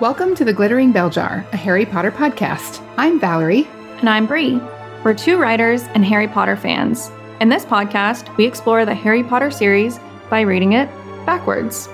[0.00, 2.84] Welcome to the Glittering Bell Jar, a Harry Potter podcast.
[2.96, 3.68] I'm Valerie.
[3.98, 4.60] And I'm Bree.
[5.04, 7.12] We're two writers and Harry Potter fans.
[7.40, 10.88] In this podcast, we explore the Harry Potter series by reading it
[11.24, 11.88] backwards.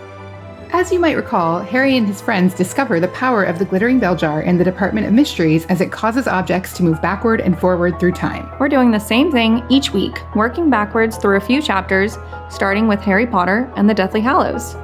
[0.73, 4.17] As you might recall, Harry and his friends discover the power of the glittering bell
[4.17, 8.01] jar in the Department of Mysteries as it causes objects to move backward and forward
[8.01, 8.51] through time.
[8.59, 12.17] We're doing the same thing each week, working backwards through a few chapters,
[12.49, 14.75] starting with Harry Potter and the Deathly Hallows.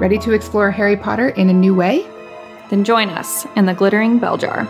[0.00, 2.04] Ready to explore Harry Potter in a new way?
[2.70, 4.66] Then join us in the glittering bell jar.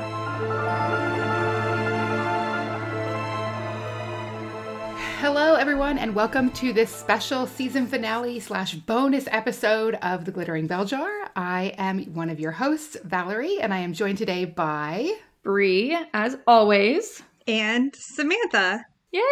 [5.21, 10.66] Hello, everyone, and welcome to this special season finale slash bonus episode of The Glittering
[10.66, 11.11] Bell Jar.
[11.34, 15.12] I am one of your hosts, Valerie, and I am joined today by
[15.43, 17.23] Bree, as always.
[17.46, 18.85] and Samantha.
[19.11, 19.23] Yay!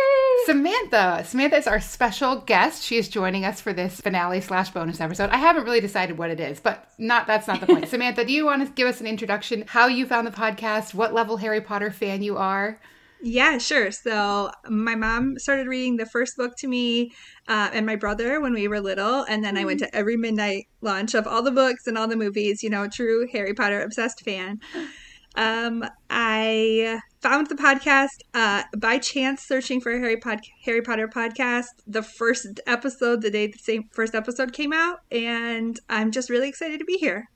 [0.47, 1.23] Samantha.
[1.27, 2.83] Samantha is our special guest.
[2.83, 5.29] She is joining us for this finale slash bonus episode.
[5.31, 7.89] I haven't really decided what it is, but not that's not the point.
[7.89, 9.65] Samantha, do you want to give us an introduction?
[9.67, 10.95] How you found the podcast?
[10.95, 12.81] What level Harry Potter fan you are?
[13.23, 13.91] Yeah, sure.
[13.91, 17.13] So my mom started reading the first book to me
[17.49, 20.69] uh, and my brother when we were little, and then I went to every midnight
[20.81, 22.63] launch of all the books and all the movies.
[22.63, 24.61] You know, true Harry Potter obsessed fan.
[25.37, 31.09] Um, I found the podcast uh, by chance searching for a Harry Pod- Harry Potter
[31.09, 31.67] podcast.
[31.87, 36.49] The first episode, the day the same first episode came out, and I'm just really
[36.49, 37.29] excited to be here.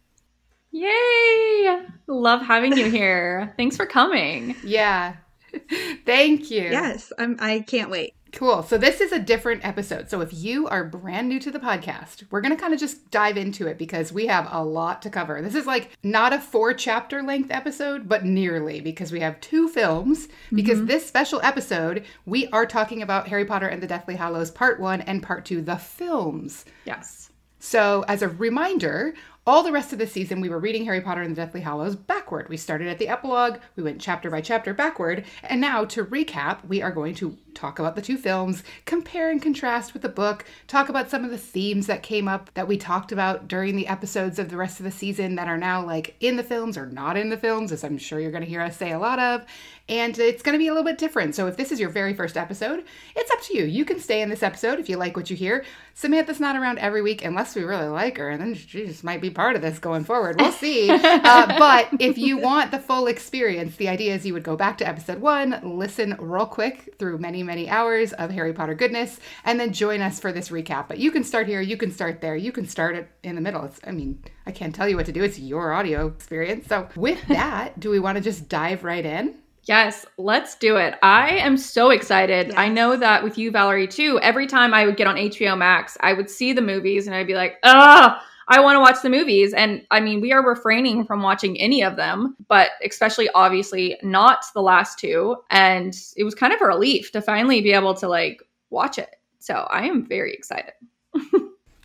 [0.73, 1.83] Yay!
[2.07, 3.53] Love having you here.
[3.57, 4.55] Thanks for coming.
[4.63, 5.17] Yeah.
[6.07, 6.63] Thank you.
[6.63, 7.37] Yes, I'm.
[7.41, 8.15] I can't wait.
[8.33, 8.63] Cool.
[8.63, 10.09] So this is a different episode.
[10.11, 13.11] So if you are brand new to the podcast, we're going to kind of just
[13.11, 15.41] dive into it because we have a lot to cover.
[15.43, 19.69] This is like not a four chapter length episode, but nearly because we have two
[19.69, 20.29] films.
[20.53, 20.87] Because mm-hmm.
[20.87, 25.01] this special episode, we are talking about Harry Potter and the Deathly Hallows Part 1
[25.03, 26.65] and Part 2, the films.
[26.85, 27.31] Yes.
[27.63, 29.13] So, as a reminder,
[29.47, 31.97] all the rest of the season, we were reading Harry Potter and the Deathly Hallows
[31.97, 32.49] backward.
[32.49, 36.65] We started at the epilogue, we went chapter by chapter backward, and now to recap,
[36.67, 40.45] we are going to talk about the two films, compare and contrast with the book,
[40.67, 43.87] talk about some of the themes that came up that we talked about during the
[43.87, 46.87] episodes of the rest of the season that are now like in the films or
[46.87, 49.19] not in the films, as I'm sure you're going to hear us say a lot
[49.19, 49.45] of.
[49.89, 51.35] And it's going to be a little bit different.
[51.35, 52.85] So if this is your very first episode,
[53.17, 53.65] it's up to you.
[53.65, 55.65] You can stay in this episode if you like what you hear.
[55.95, 59.21] Samantha's not around every week unless we really like her, and then she just might
[59.21, 60.41] be part of this going forward.
[60.41, 60.89] We'll see.
[60.91, 64.79] uh, but if you want the full experience, the idea is you would go back
[64.79, 69.59] to episode one, listen real quick through many, many hours of Harry Potter goodness, and
[69.59, 70.89] then join us for this recap.
[70.89, 73.41] But you can start here, you can start there, you can start it in the
[73.41, 73.65] middle.
[73.65, 75.23] It's, I mean, I can't tell you what to do.
[75.23, 76.67] It's your audio experience.
[76.69, 79.37] So with that, do we want to just dive right in?
[79.65, 80.95] Yes, let's do it.
[81.03, 82.49] I am so excited.
[82.49, 82.57] Yes.
[82.57, 84.19] I know that with you, Valerie, too.
[84.21, 87.27] Every time I would get on HBO Max, I would see the movies and I'd
[87.27, 89.55] be like, ah, I want to watch the movies.
[89.55, 94.45] And I mean, we are refraining from watching any of them, but especially obviously not
[94.55, 95.37] the last two.
[95.51, 99.17] And it was kind of a relief to finally be able to like watch it.
[99.39, 100.73] So I am very excited.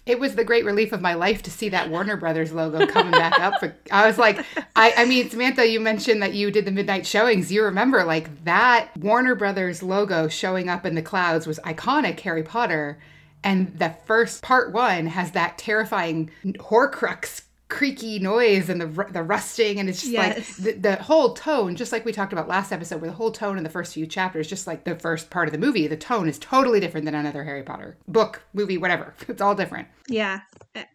[0.06, 3.12] It was the great relief of my life to see that Warner Brothers logo coming
[3.12, 3.64] back up.
[3.92, 4.46] I was like,
[4.76, 7.52] I, I mean, Samantha, you mentioned that you did the midnight showings.
[7.52, 12.44] You remember like that Warner Brothers logo showing up in the clouds was iconic Harry
[12.44, 13.00] Potter.
[13.46, 19.80] And the first part one has that terrifying Horcrux creaky noise and the the rusting
[19.80, 20.38] and it's just Yes.
[20.60, 23.32] like the, the whole tone just like we talked about last episode where the whole
[23.32, 25.98] tone in the first few chapters just like the first part of the movie the
[25.98, 30.42] tone is totally different than another harry potter book movie whatever it's all different Yeah,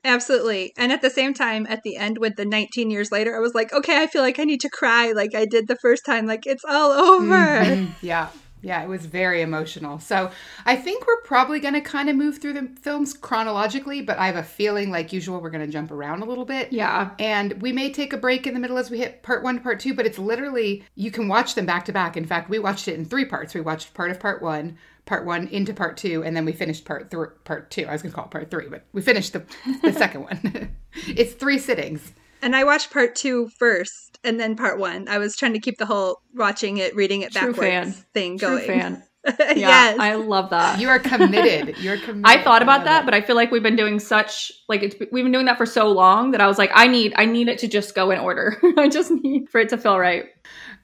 [0.04, 0.72] absolutely.
[0.78, 3.54] And at the same time, at the end with the 19 years later, I was
[3.54, 6.26] like, okay, I feel like I need to cry like I did the first time.
[6.26, 7.34] Like it's all over.
[7.64, 7.94] Mhm.
[8.00, 8.28] yeah
[8.62, 10.30] yeah it was very emotional so
[10.64, 14.26] i think we're probably going to kind of move through the films chronologically but i
[14.26, 17.10] have a feeling like usual we're going to jump around a little bit Yeah.
[17.18, 19.62] And we may take a break in the middle as we hit part one, to
[19.62, 22.16] part two, but it's literally, you can watch them back to back.
[22.16, 23.54] In fact, we watched it in three parts.
[23.54, 26.84] We watched part of part one, part one into part two, and then we finished
[26.84, 27.86] part three, part two.
[27.86, 29.44] I was going to call it part three, but we finished the,
[29.82, 30.74] the second one.
[31.06, 32.12] it's three sittings.
[32.42, 35.08] And I watched part two first and then part one.
[35.08, 37.92] I was trying to keep the whole watching it, reading it True backwards fan.
[38.14, 38.66] thing True going.
[38.66, 39.02] fan.
[39.38, 39.98] Yeah, yes.
[40.00, 40.80] I love that.
[40.80, 41.76] You are committed.
[41.82, 42.24] You're committed.
[42.24, 43.04] I thought about love that, it.
[43.04, 45.66] but I feel like we've been doing such like it's, we've been doing that for
[45.66, 48.18] so long that I was like, I need I need it to just go in
[48.18, 48.56] order.
[48.78, 50.24] I just need for it to feel right.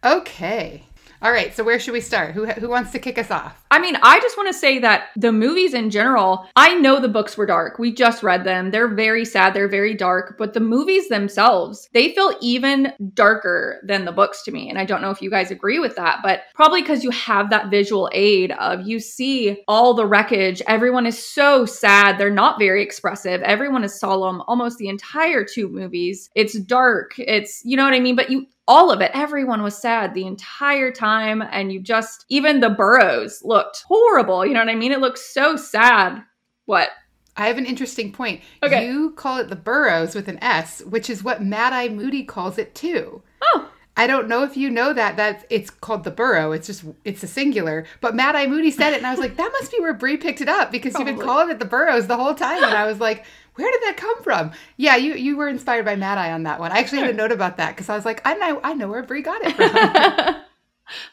[0.04, 0.85] Okay.
[1.22, 2.32] All right, so where should we start?
[2.32, 3.64] Who who wants to kick us off?
[3.70, 7.08] I mean, I just want to say that the movies in general, I know the
[7.08, 7.78] books were dark.
[7.78, 8.70] We just read them.
[8.70, 14.04] They're very sad, they're very dark, but the movies themselves, they feel even darker than
[14.04, 14.68] the books to me.
[14.68, 17.50] And I don't know if you guys agree with that, but probably because you have
[17.50, 20.62] that visual aid of you see all the wreckage.
[20.66, 22.18] Everyone is so sad.
[22.18, 23.40] They're not very expressive.
[23.42, 26.30] Everyone is solemn almost the entire two movies.
[26.34, 27.14] It's dark.
[27.18, 28.16] It's, you know what I mean?
[28.16, 29.10] But you all of it.
[29.14, 31.42] Everyone was sad the entire time.
[31.42, 34.44] And you just, even the burrows looked horrible.
[34.44, 34.92] You know what I mean?
[34.92, 36.22] It looked so sad.
[36.64, 36.90] What?
[37.36, 38.40] I have an interesting point.
[38.62, 38.86] Okay.
[38.86, 42.56] You call it the burrows with an S, which is what Mad Eye Moody calls
[42.58, 43.22] it too.
[43.42, 46.52] Oh, I don't know if you know that that it's called the burrow.
[46.52, 47.86] It's just it's a singular.
[48.00, 50.16] But Mad Eye Moody said it, and I was like, that must be where Bree
[50.16, 52.62] picked it up because you've been calling it the burrows the whole time.
[52.64, 54.52] And I was like, where did that come from?
[54.76, 56.72] Yeah, you you were inspired by Mad Eye on that one.
[56.72, 58.88] I actually had a note about that because I was like, I know I know
[58.88, 60.36] where Bree got it from.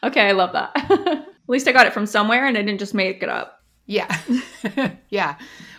[0.10, 0.28] okay.
[0.28, 0.72] I love that.
[1.44, 3.62] At least I got it from somewhere and I didn't just make it up.
[3.86, 4.18] Yeah.
[5.10, 5.36] yeah.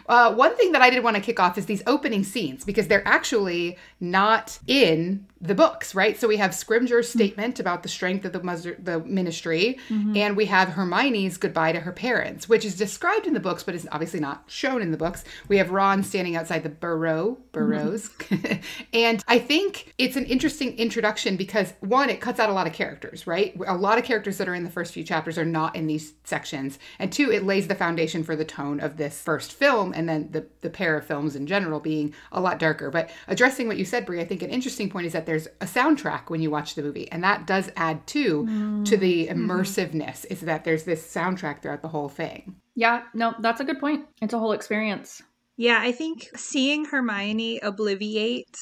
[0.08, 2.88] Uh, one thing that I did want to kick off is these opening scenes because
[2.88, 6.20] they're actually not in the books, right?
[6.20, 7.20] So we have Scrimgeour's mm-hmm.
[7.20, 10.16] statement about the strength of the, mus- the ministry, mm-hmm.
[10.18, 13.76] and we have Hermione's goodbye to her parents, which is described in the books, but
[13.76, 15.24] is obviously not shown in the books.
[15.48, 18.62] We have Ron standing outside the burrow, burrows, mm-hmm.
[18.94, 22.74] and I think it's an interesting introduction because one, it cuts out a lot of
[22.74, 23.56] characters, right?
[23.68, 26.14] A lot of characters that are in the first few chapters are not in these
[26.24, 30.08] sections, and two, it lays the foundation for the tone of this first film, and
[30.08, 32.90] then the the pair of films in general being a lot darker.
[32.92, 35.66] But addressing what you said, Bree, I think an interesting point is that there's a
[35.66, 39.52] soundtrack when you watch the movie, and that does add too to the mm-hmm.
[39.52, 40.26] immersiveness.
[40.30, 42.56] Is that there's this soundtrack throughout the whole thing.
[42.76, 43.04] Yeah.
[43.14, 44.06] No, that's a good point.
[44.22, 45.22] It's a whole experience.
[45.58, 48.58] Yeah, I think seeing Hermione obliviate,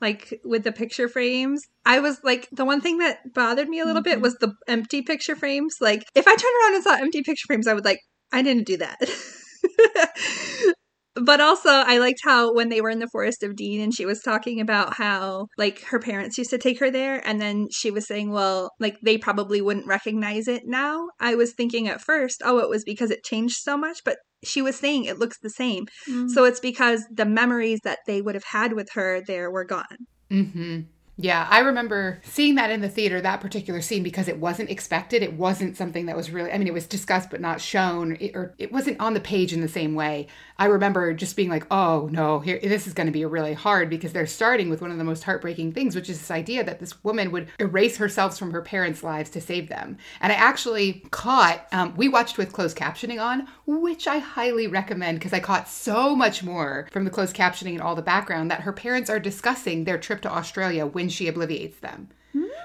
[0.00, 3.86] like with the picture frames, I was like, the one thing that bothered me a
[3.86, 4.22] little bit mm-hmm.
[4.22, 5.76] was the empty picture frames.
[5.80, 8.66] Like, if I turned around and saw empty picture frames, I would like, I didn't
[8.66, 8.98] do that.
[11.14, 14.06] but also, I liked how when they were in the Forest of Dean and she
[14.06, 17.90] was talking about how, like, her parents used to take her there, and then she
[17.90, 21.08] was saying, well, like, they probably wouldn't recognize it now.
[21.20, 24.60] I was thinking at first, oh, it was because it changed so much, but she
[24.60, 25.86] was saying it looks the same.
[26.28, 29.84] So it's because the memories that they would have had with her there were gone.
[30.30, 30.80] Mm-hmm.
[31.16, 35.22] Yeah, I remember seeing that in the theater, that particular scene, because it wasn't expected.
[35.22, 38.34] It wasn't something that was really, I mean, it was discussed but not shown, it,
[38.34, 40.26] or it wasn't on the page in the same way.
[40.58, 43.90] I remember just being like, oh no, here, this is going to be really hard
[43.90, 46.80] because they're starting with one of the most heartbreaking things, which is this idea that
[46.80, 49.98] this woman would erase herself from her parents' lives to save them.
[50.20, 55.20] And I actually caught, um, we watched with closed captioning on, which I highly recommend
[55.20, 58.62] because I caught so much more from the closed captioning and all the background that
[58.62, 62.08] her parents are discussing their trip to Australia when she obliviates them.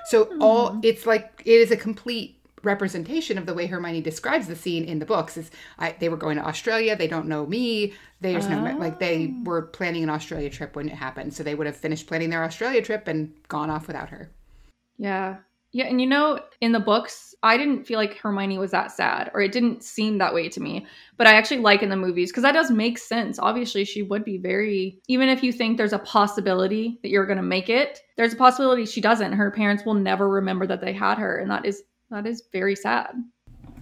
[0.06, 0.80] So all hmm.
[0.84, 5.00] it's like it is a complete representation of the way Hermione describes the scene in
[5.00, 8.76] the books is I, they were going to Australia they don't know me there's no
[8.78, 9.44] like they oh.
[9.44, 12.44] were planning an Australia trip when it happened so they would have finished planning their
[12.44, 14.30] Australia trip and gone off without her
[14.98, 15.38] Yeah.
[15.72, 19.30] Yeah, and you know, in the books, I didn't feel like Hermione was that sad,
[19.36, 20.88] or it didn't seem that way to me.
[21.16, 23.38] But I actually like in the movies because that does make sense.
[23.38, 27.38] Obviously, she would be very, even if you think there's a possibility that you're going
[27.38, 29.34] to make it, there's a possibility she doesn't.
[29.34, 32.76] Her parents will never remember that they had her, and that is that is very
[32.76, 33.12] sad.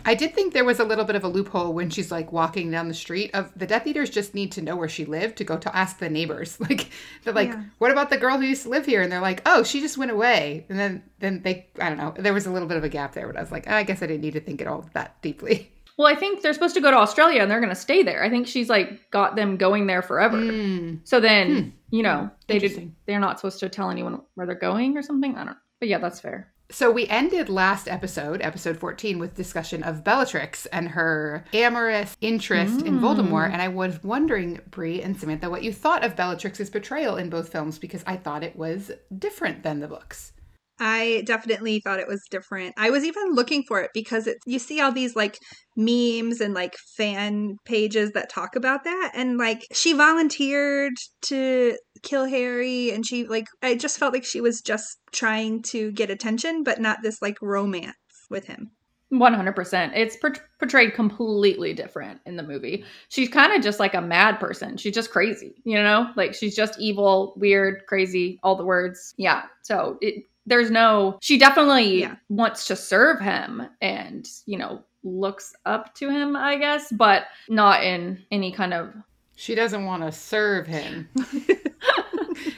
[0.08, 2.72] I did think there was a little bit of a loophole when she's like walking
[2.72, 5.44] down the street of the Death Eaters just need to know where she lived to
[5.44, 6.58] go to ask the neighbors.
[6.68, 6.90] Like
[7.24, 7.64] they're like, Yeah.
[7.78, 9.02] what about the girl who used to live here?
[9.02, 10.66] And they're like, oh, she just went away.
[10.70, 12.14] And then then they I don't know.
[12.18, 14.02] There was a little bit of a gap there, but I was like, I guess
[14.02, 15.72] I didn't need to think it all that deeply.
[16.00, 18.24] Well, I think they're supposed to go to Australia and they're going to stay there.
[18.24, 20.38] I think she's like got them going there forever.
[20.38, 21.00] Mm.
[21.06, 21.70] So then, Hmm.
[21.90, 25.34] you know, they did, they're not supposed to tell anyone where they're going or something.
[25.34, 25.56] I don't know.
[25.80, 26.54] But yeah, that's fair.
[26.70, 32.82] So we ended last episode, episode 14, with discussion of Bellatrix and her amorous interest
[32.82, 33.50] in Voldemort.
[33.50, 33.54] Mm.
[33.54, 37.54] And I was wondering, Bree and Samantha, what you thought of Bellatrix's portrayal in both
[37.54, 40.34] films because I thought it was different than the books.
[40.80, 42.76] I definitely thought it was different.
[42.78, 45.40] I was even looking for it because it's you see all these like
[45.76, 50.94] memes and like fan pages that talk about that and like she volunteered
[51.24, 55.92] to kill Harry and she like I just felt like she was just trying to
[55.92, 57.96] get attention but not this like romance
[58.30, 58.72] with him.
[59.12, 59.92] 100%.
[59.96, 62.84] It's por- portrayed completely different in the movie.
[63.10, 64.76] She's kind of just like a mad person.
[64.76, 66.12] She's just crazy, you know?
[66.18, 69.14] Like she's just evil, weird, crazy, all the words.
[69.18, 69.44] Yeah.
[69.64, 72.16] So it there's no she definitely Yeah.
[72.30, 77.84] wants to serve him and, you know, looks up to him, I guess, but not
[77.84, 78.94] in any kind of
[79.36, 81.08] She doesn't want to serve him.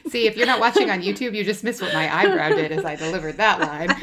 [0.09, 2.83] See, if you're not watching on YouTube, you just missed what my eyebrow did as
[2.83, 3.95] I delivered that line.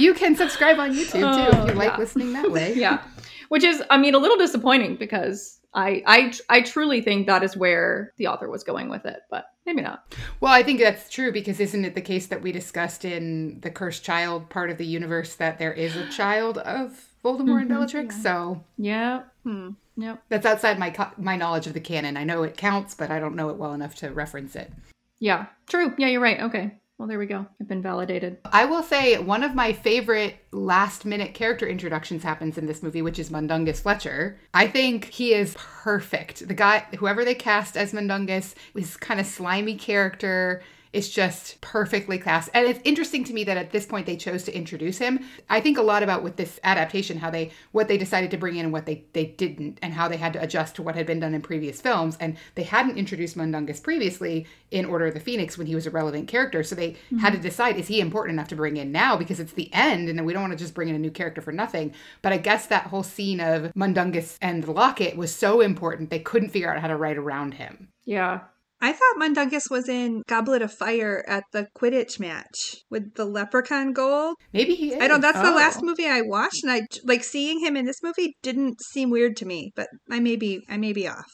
[0.00, 1.96] You can subscribe on YouTube too if you Oh, like yeah.
[1.98, 2.74] listening that way.
[2.76, 3.02] yeah
[3.48, 7.56] which is i mean a little disappointing because I, I i truly think that is
[7.56, 11.32] where the author was going with it but maybe not Well, I think that's true
[11.32, 14.86] because isn't it the case that we discussed in the cursed child part of the
[14.86, 17.74] universe that there is a child of Voldemort and Mhm.
[17.74, 18.22] Bellatrix?
[18.22, 19.70] So yeah Hmm.
[19.96, 22.16] yep that's outside my co- my knowledge of the canon.
[22.16, 24.72] I know it counts, but I don't know it well enough to reference it.
[25.18, 28.82] yeah true yeah you're right okay well there we go i've been validated I will
[28.82, 33.30] say one of my favorite last minute character introductions happens in this movie, which is
[33.30, 34.38] Mundungus Fletcher.
[34.54, 36.48] I think he is perfect.
[36.48, 40.62] The guy, whoever they cast as Mundungus, his kind of slimy character
[40.96, 42.48] is just perfectly cast.
[42.54, 45.26] And it's interesting to me that at this point they chose to introduce him.
[45.50, 48.56] I think a lot about with this adaptation, how they what they decided to bring
[48.56, 51.04] in and what they they didn't, and how they had to adjust to what had
[51.04, 52.16] been done in previous films.
[52.18, 55.90] And they hadn't introduced Mundungus previously in Order of the Phoenix when he was a
[55.90, 56.62] relevant character.
[56.62, 57.18] So they mm-hmm.
[57.18, 60.08] had to decide is he important enough to bring in now because it's the end
[60.08, 61.92] and we don't want to just bring in a new character for nothing.
[62.22, 66.20] But I guess that whole scene of Mundungus and the locket was so important they
[66.20, 67.88] couldn't figure out how to write around him.
[68.06, 68.40] yeah
[68.80, 73.92] I thought Mundungus was in Goblet of Fire at the Quidditch match with the leprechaun
[73.94, 74.36] gold.
[74.52, 75.00] Maybe he is.
[75.02, 75.20] I don't.
[75.22, 75.56] That's the Oh.
[75.56, 79.36] last movie I watched, and I like seeing him in this movie didn't seem weird
[79.38, 79.72] to me.
[79.74, 81.24] But I may be, I may be off.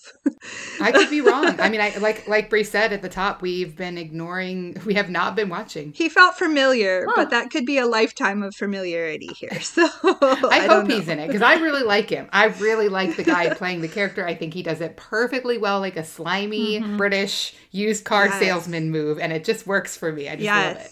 [0.80, 1.58] I could be wrong.
[1.60, 4.76] I mean, I like like Bree said at the top, we've been ignoring.
[4.86, 5.92] We have not been watching.
[5.94, 7.12] He felt familiar, Huh.
[7.16, 9.50] but that could be a lifetime of familiarity here.
[9.62, 12.28] So I, I, hope he's in it because I really like him.
[12.32, 14.26] I really like the guy playing the character.
[14.26, 16.98] I think he does it perfectly well, like a slimy Mhm.
[16.98, 17.31] British
[17.70, 18.38] used car Yes.
[18.38, 20.28] salesman move, and it just works for me.
[20.28, 20.90] I just love it.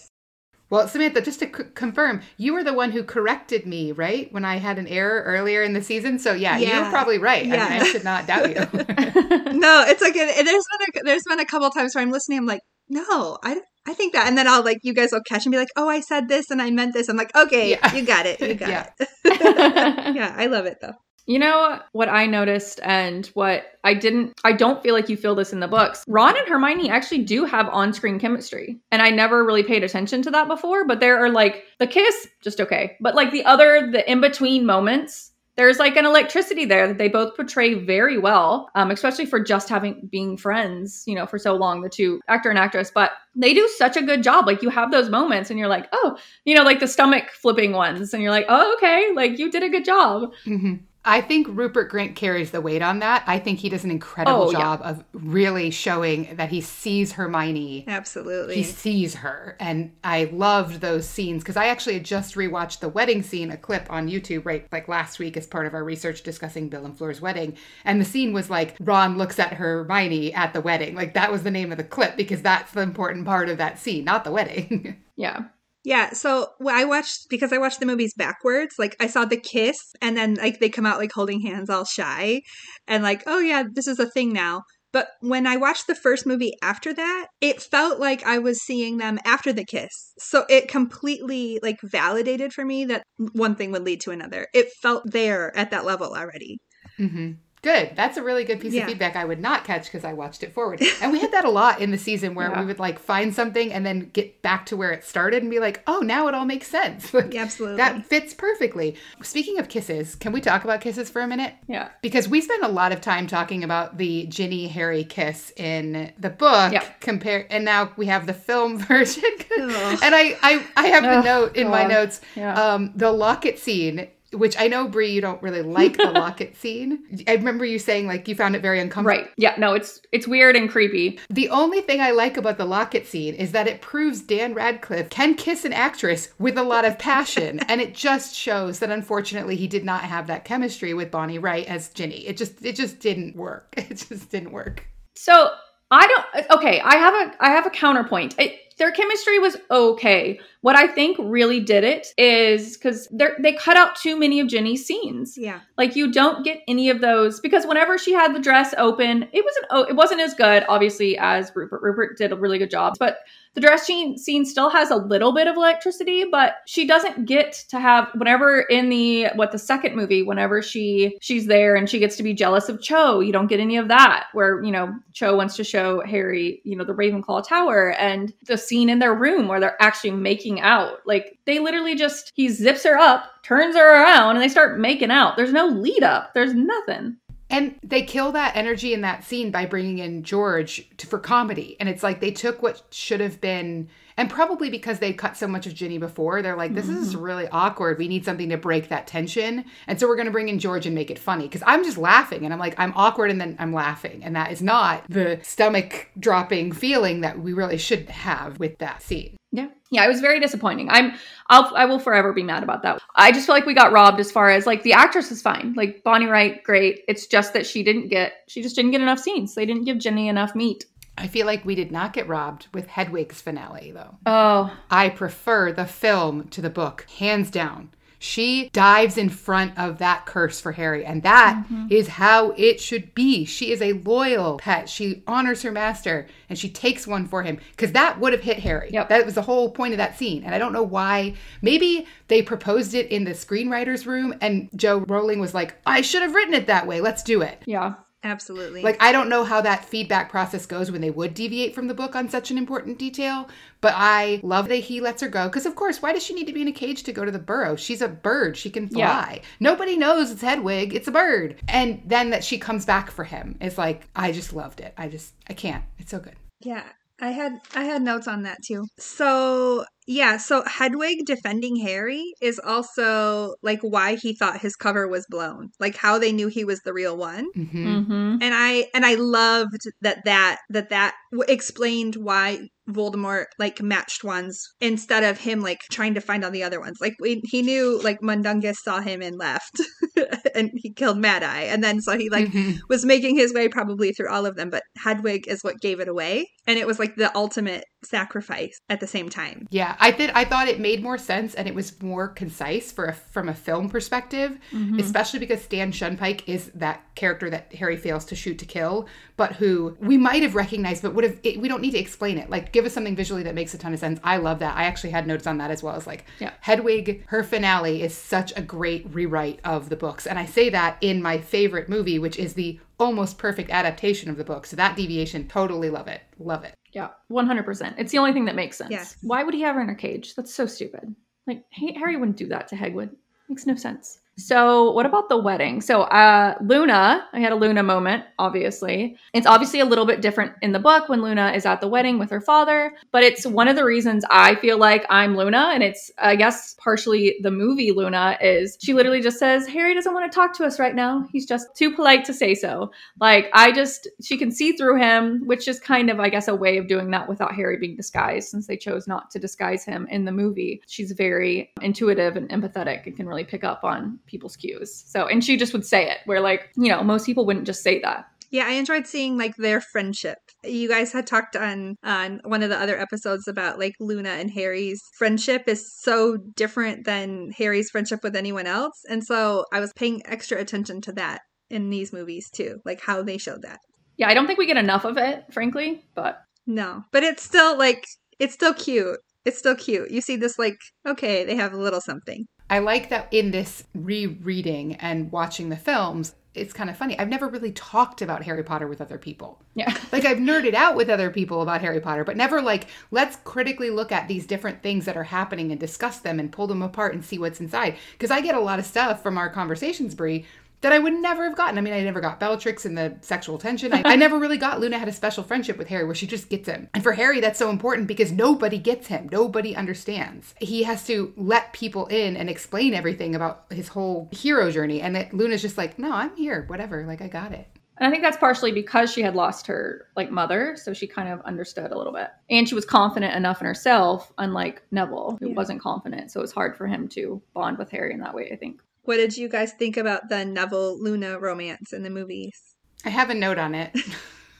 [0.69, 4.45] Well, Samantha, just to c- confirm, you were the one who corrected me, right, when
[4.45, 6.17] I had an error earlier in the season.
[6.17, 7.43] So yeah, you're probably right.
[7.45, 8.55] I, mean, I should not doubt you.
[9.51, 12.37] No, it's like it, there's been a, there's been a couple times where I'm listening.
[12.39, 15.45] I'm like, no, I I think that, and then I'll like you guys will catch
[15.45, 17.09] and be like, oh, I said this and I meant this.
[17.09, 17.93] I'm like, okay, Yeah.
[17.93, 18.89] you got it, you got Yeah.
[18.99, 19.09] it.
[20.15, 20.93] yeah, I love it though.
[21.27, 25.35] You know what I noticed and what I didn't I don't feel like you feel
[25.35, 26.03] this in the books.
[26.07, 28.79] Ron and Hermione actually do have on-screen chemistry.
[28.91, 32.27] And I never really paid attention to that before, but there are like the kiss
[32.41, 32.97] just okay.
[32.99, 37.35] But like the other the in-between moments, there's like an electricity there that they both
[37.35, 41.81] portray very well, um, especially for just having being friends, you know, for so long,
[41.81, 42.89] the two actor and actress.
[42.93, 44.47] But they do such a good job.
[44.47, 47.73] Like you have those moments and you're like, oh, you know, like the stomach flipping
[47.73, 50.33] ones, and you're like, oh, okay, like you did a good job.
[50.45, 50.79] Mhm.
[51.03, 53.23] I think Rupert Grint carries the weight on that.
[53.25, 54.59] I think he does an incredible Oh, yeah.
[54.59, 58.55] job of really showing that he sees Hermione Absolutely.
[58.55, 62.89] he sees her and i loved those scenes because i actually had just rewatched the
[62.89, 66.23] wedding scene a clip on youtube right like last week as part of our research
[66.23, 67.55] discussing bill and Fleur's wedding
[67.85, 71.43] and the scene was like ron looks at hermione at the wedding like that was
[71.43, 74.31] the name of the clip because that's the important part of that scene not the
[74.31, 75.43] wedding Yeah.
[75.83, 78.75] Yeah, so I watched because I watched the movies backwards.
[78.77, 81.85] Like I saw the kiss, and then like they come out like holding hands, all
[81.85, 82.41] shy,
[82.87, 84.61] and like, oh yeah, this is a thing now.
[84.93, 88.97] But when I watched the first movie after that, it felt like I was seeing
[88.97, 90.13] them after the kiss.
[90.19, 94.47] So it completely like validated for me that one thing would lead to another.
[94.53, 96.57] It felt there at that level already.
[96.97, 97.31] hmm
[97.63, 97.91] Good.
[97.95, 98.81] That's a really good piece Yeah.
[98.83, 100.81] of feedback I would not catch because I watched it forward.
[100.99, 102.59] And we had that a lot in the season where Yeah.
[102.61, 105.59] we would like find something and then get back to where it started and be
[105.59, 107.13] like, oh, now it all makes sense.
[107.21, 107.77] Like, Yeah, absolutely.
[107.77, 108.95] That fits perfectly.
[109.21, 111.53] Speaking of kisses, can we talk about kisses for a minute?
[111.67, 111.89] Yeah.
[112.01, 116.31] Because we spend a lot of time talking about the Ginny Harry kiss in the
[116.31, 116.83] book, Yeah.
[116.99, 119.23] compare, and now we have the film version.
[119.59, 124.07] And I, I, I have the note in my notes, um, the locket scene.
[124.33, 127.23] Which I know, Bree, you don't really like the locket scene.
[127.27, 129.23] I remember you saying like you found it very uncomfortable.
[129.23, 129.31] Right.
[129.37, 129.55] Yeah.
[129.57, 131.19] No, it's it's weird and creepy.
[131.29, 135.09] The only thing I like about the locket scene is that it proves Dan Radcliffe
[135.09, 139.55] can kiss an actress with a lot of passion, and it just shows that unfortunately
[139.55, 142.27] he did not have that chemistry with Bonnie Wright as Ginny.
[142.27, 143.73] It just it just didn't work.
[143.91, 144.87] It just didn't work.
[145.15, 145.51] So
[145.89, 146.51] I don't.
[146.51, 148.35] Okay, I have a I have a counterpoint.
[148.81, 150.39] Their chemistry was okay.
[150.61, 154.47] What I think really did it is because they they cut out too many of
[154.47, 155.37] Ginny's scenes.
[155.37, 155.59] yeah.
[155.77, 159.45] Like you don't get any of those because whenever she had the dress open, it
[159.45, 161.83] wasn't oh, it wasn't as good obviously as Rupert.
[161.83, 163.19] Rupert did a really good job, but
[163.53, 167.79] the dress scene still has a little bit of electricity, but she doesn't get to
[167.79, 172.15] have whenever in the what the second movie, whenever she she's there and she gets
[172.17, 174.27] to be jealous of Cho, you don't get any of that.
[174.33, 178.57] Where you know Cho wants to show Harry, you know, the Ravenclaw Tower and the
[178.57, 180.99] scene in their room where they're actually making out.
[181.05, 185.11] Like they literally just he zips her up, turns her around, and they start making
[185.11, 185.35] out.
[185.35, 186.33] There's no lead up.
[186.33, 187.17] There's nothing.
[187.51, 191.75] And they kill that energy in that scene by bringing in George to, for comedy.
[191.81, 195.47] And it's like they took what should have been, and probably because they cut so
[195.47, 197.23] much of Ginny before, they're like, this is mm-hmm.
[197.23, 197.97] really awkward.
[197.97, 199.65] We need something to break that tension.
[199.87, 201.47] And so we're going to bring in George and make it funny.
[201.47, 204.23] Because I'm just laughing and I'm like, I'm awkward and then I'm laughing.
[204.23, 209.01] And that is not the stomach dropping feeling that we really should have with that
[209.01, 209.37] scene.
[209.51, 209.67] Yeah.
[209.89, 210.89] Yeah, it was very disappointing.
[210.89, 211.13] I'm
[211.49, 213.01] I'll I will forever be mad about that.
[213.15, 215.73] I just feel like we got robbed as far as like the actress is fine.
[215.75, 217.01] Like Bonnie Wright, great.
[217.09, 219.53] It's just that she didn't get she just didn't get enough scenes.
[219.53, 220.85] They didn't give Ginny enough meat.
[221.21, 224.17] I feel like we did not get robbed with Hedwig's finale, though.
[224.25, 227.91] Oh, I prefer the film to the book, hands down.
[228.23, 231.87] She dives in front of that curse for Harry, and that mm-hmm.
[231.89, 233.45] is how it should be.
[233.45, 234.87] She is a loyal pet.
[234.87, 238.59] She honors her master, and she takes one for him because that would have hit
[238.59, 238.91] Harry.
[238.93, 239.09] Yep.
[239.09, 241.33] That was the whole point of that scene, and I don't know why.
[241.63, 246.21] Maybe they proposed it in the screenwriters' room, and Jo Rowling was like, "I should
[246.21, 247.01] have written it that way.
[247.01, 247.95] Let's do it." yeah.
[248.23, 248.83] Absolutely.
[248.83, 251.93] Like I don't know how that feedback process goes when they would deviate from the
[251.93, 253.49] book on such an important detail,
[253.81, 256.45] but I love that he lets her go because of course, why does she need
[256.47, 257.75] to be in a cage to go to the burrow?
[257.75, 259.41] She's a bird, she can fly.
[259.59, 261.59] Nobody knows it's Hedwig, it's a bird.
[261.67, 264.93] And then that she comes back for him is like I just loved it.
[264.97, 265.83] I just I can't.
[265.97, 266.35] It's so good.
[266.59, 266.83] Yeah,
[267.19, 268.85] I had I had notes on that too.
[268.99, 275.25] So yeah, so Hedwig defending Harry is also like why he thought his cover was
[275.29, 277.45] blown, like how they knew he was the real one.
[277.55, 278.37] hmm Mm-hmm.
[278.41, 284.23] And I and I loved that that that that w- explained why Voldemort like matched
[284.23, 286.97] ones instead of him like trying to find all the other ones.
[286.99, 289.79] Like we, he knew like Mundungus saw him and left,
[290.55, 292.79] and he killed Mad Eye, and then so he like Mhm.
[292.89, 296.07] was making his way probably through all of them, but Hedwig is what gave it
[296.09, 296.47] away.
[296.67, 299.67] And it was like the ultimate sacrifice at the same time.
[299.71, 300.29] Yeah, I did.
[300.31, 303.53] I thought it made more sense and it was more concise for a, from a
[303.53, 304.99] film perspective, Mm-hmm.
[304.99, 309.53] especially because Stan Shunpike is that character that Harry fails to shoot to kill, but
[309.53, 311.39] who we might have recognized, but would have.
[311.43, 312.49] It, we don't need to explain it.
[312.49, 314.19] Like, give us something visually that makes a ton of sense.
[314.23, 314.75] I love that.
[314.77, 316.51] I actually had notes on that as well as like Yeah.
[316.61, 317.23] Hedwig.
[317.27, 321.21] Her finale is such a great rewrite of the books, and I say that in
[321.21, 324.65] my favorite movie, which is the almost perfect adaptation of the book.
[324.65, 326.21] So that deviation, totally love it.
[326.39, 326.75] Love it.
[326.93, 327.95] Yeah, one hundred percent.
[327.97, 328.91] It's the only thing that makes sense.
[328.91, 329.17] Yes.
[329.21, 330.35] Why would he have her in a cage?
[330.35, 331.15] That's so stupid.
[331.47, 333.15] Like Harry wouldn't do that to Hagrid.
[333.49, 334.20] Makes no sense.
[334.37, 335.81] So what about the wedding?
[335.81, 339.17] So uh Luna, I had a Luna moment, obviously.
[339.33, 342.17] It's obviously a little bit different in the book when Luna is at the wedding
[342.17, 345.83] with her father, but it's one of the reasons I feel like I'm Luna and
[345.83, 350.31] it's I guess partially the movie Luna is she literally just says Harry doesn't want
[350.31, 351.27] to talk to us right now.
[351.31, 352.91] He's just too polite to say so.
[353.19, 356.55] Like I just she can see through him, which is kind of I guess a
[356.55, 360.07] way of doing that without Harry being disguised since they chose not to disguise him
[360.09, 360.81] in the movie.
[360.87, 365.03] She's very intuitive and empathetic and can really pick up on people's cues.
[365.07, 367.83] So and she just would say it where like, you know, most people wouldn't just
[367.83, 368.25] say that.
[368.51, 370.37] Yeah, I enjoyed seeing like their friendship.
[370.63, 374.51] You guys had talked on on one of the other episodes about like Luna and
[374.51, 379.03] Harry's friendship is so different than Harry's friendship with anyone else.
[379.09, 383.23] And so I was paying extra attention to that in these movies too, like how
[383.23, 383.79] they showed that.
[384.17, 387.77] Yeah, I don't think we get enough of it, frankly, but No, but it's still
[387.77, 388.05] like
[388.37, 389.19] it's still cute.
[389.45, 390.11] It's still cute.
[390.11, 392.45] You see this like okay, they have a little something.
[392.71, 397.19] I like that in this rereading and watching the films, it's kind of funny.
[397.19, 399.61] I've never really talked about Harry Potter with other people.
[399.75, 399.93] yeah.
[400.11, 403.89] Like I've nerded out with other people about Harry Potter, but never like let's critically
[403.89, 407.13] look at these different things that are happening and discuss them and pull them apart
[407.13, 407.97] and see what's inside.
[408.13, 410.45] Because I get a lot of stuff from our conversations, Bree,
[410.81, 411.77] that I would never have gotten.
[411.77, 413.93] I mean, I never got Bellatrix and the sexual tension.
[413.93, 416.49] I, I never really got Luna had a special friendship with Harry where she just
[416.49, 416.89] gets him.
[416.93, 419.29] And for Harry, that's so important because nobody gets him.
[419.31, 420.55] Nobody understands.
[420.59, 425.01] He has to let people in and explain everything about his whole hero journey.
[425.01, 427.05] And that Luna's just like, no, I'm here, whatever.
[427.05, 427.67] Like, I got it.
[427.97, 431.29] And I think that's partially because she had lost her like mother, so she kind
[431.29, 432.29] of understood a little bit.
[432.49, 435.53] And she was confident enough in herself, unlike Neville, who Yeah.
[435.55, 436.31] wasn't confident.
[436.31, 438.81] So it was hard for him to bond with Harry in that way, I think.
[439.03, 442.75] What did you guys think about the Neville Luna romance in the movies?
[443.03, 443.95] I have a note on it.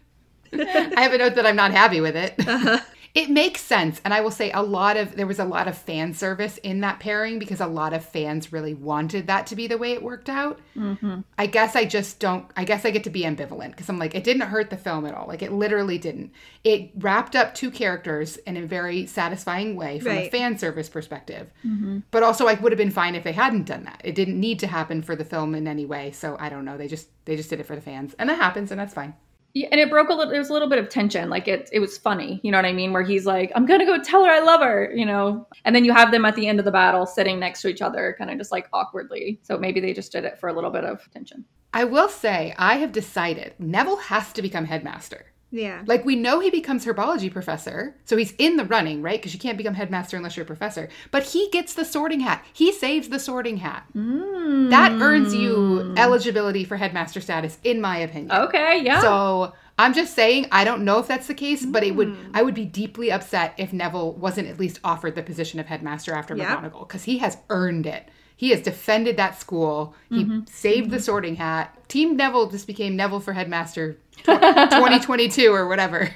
[0.52, 2.34] I have a note that I'm not happy with it.
[2.38, 2.78] Uh-huh.
[3.16, 3.98] It makes sense.
[4.04, 6.80] And I will say a lot of there was a lot of fan service in
[6.80, 10.02] that pairing because a lot of fans really wanted that to be the way it
[10.02, 10.60] worked out.
[10.76, 11.20] Mm-hmm.
[11.38, 14.14] I guess I just don't I guess I get to be ambivalent because I'm like
[14.14, 15.26] it didn't hurt the film at all.
[15.26, 16.30] Like it literally didn't.
[16.62, 21.50] It wrapped up two characters in a very satisfying way from a fan service perspective.
[21.66, 22.00] Mm-hmm.
[22.10, 24.02] But also I would have been fine if they hadn't done that.
[24.04, 26.12] It didn't need to happen for the film in any way.
[26.12, 26.76] So I don't know.
[26.76, 28.14] They just they just did it for the fans.
[28.18, 29.14] And that happens and that's fine.
[29.56, 30.30] Yeah, and it broke a little.
[30.30, 31.30] There was a little bit of tension.
[31.30, 32.40] Like it, it was funny.
[32.42, 32.92] You know what I mean?
[32.92, 35.48] Where he's like, "I'm gonna go tell her I love her," you know.
[35.64, 37.80] And then you have them at the end of the battle, sitting next to each
[37.80, 39.40] other, kind of just like awkwardly.
[39.44, 41.42] So maybe they just did it for a little bit of tension.
[41.72, 45.24] I will say, I have decided Neville has to become headmaster.
[45.50, 45.82] Yeah.
[45.86, 49.18] Like we know he becomes herbology professor, so he's in the running, right?
[49.18, 50.88] Because you can't become headmaster unless you're a professor.
[51.10, 52.44] But he gets the sorting hat.
[52.52, 53.84] He saves the sorting hat.
[53.94, 54.70] Mm.
[54.70, 58.32] That earns you eligibility for headmaster status, in my opinion.
[58.32, 59.00] Okay, yeah.
[59.00, 62.08] So I'm just saying, I don't know if that's the case, but it would.
[62.08, 62.30] Mm.
[62.34, 66.12] I would be deeply upset if Neville wasn't at least offered the position of headmaster
[66.12, 66.56] after Yeah.
[66.56, 68.08] McGonagall, because he has earned it.
[68.38, 69.94] He has defended that school.
[70.10, 70.40] He mm-hmm.
[70.46, 71.04] saved the mm-hmm.
[71.04, 71.88] Sorting Hat.
[71.88, 76.10] Team Neville just became Neville for headmaster, 2022 or whatever.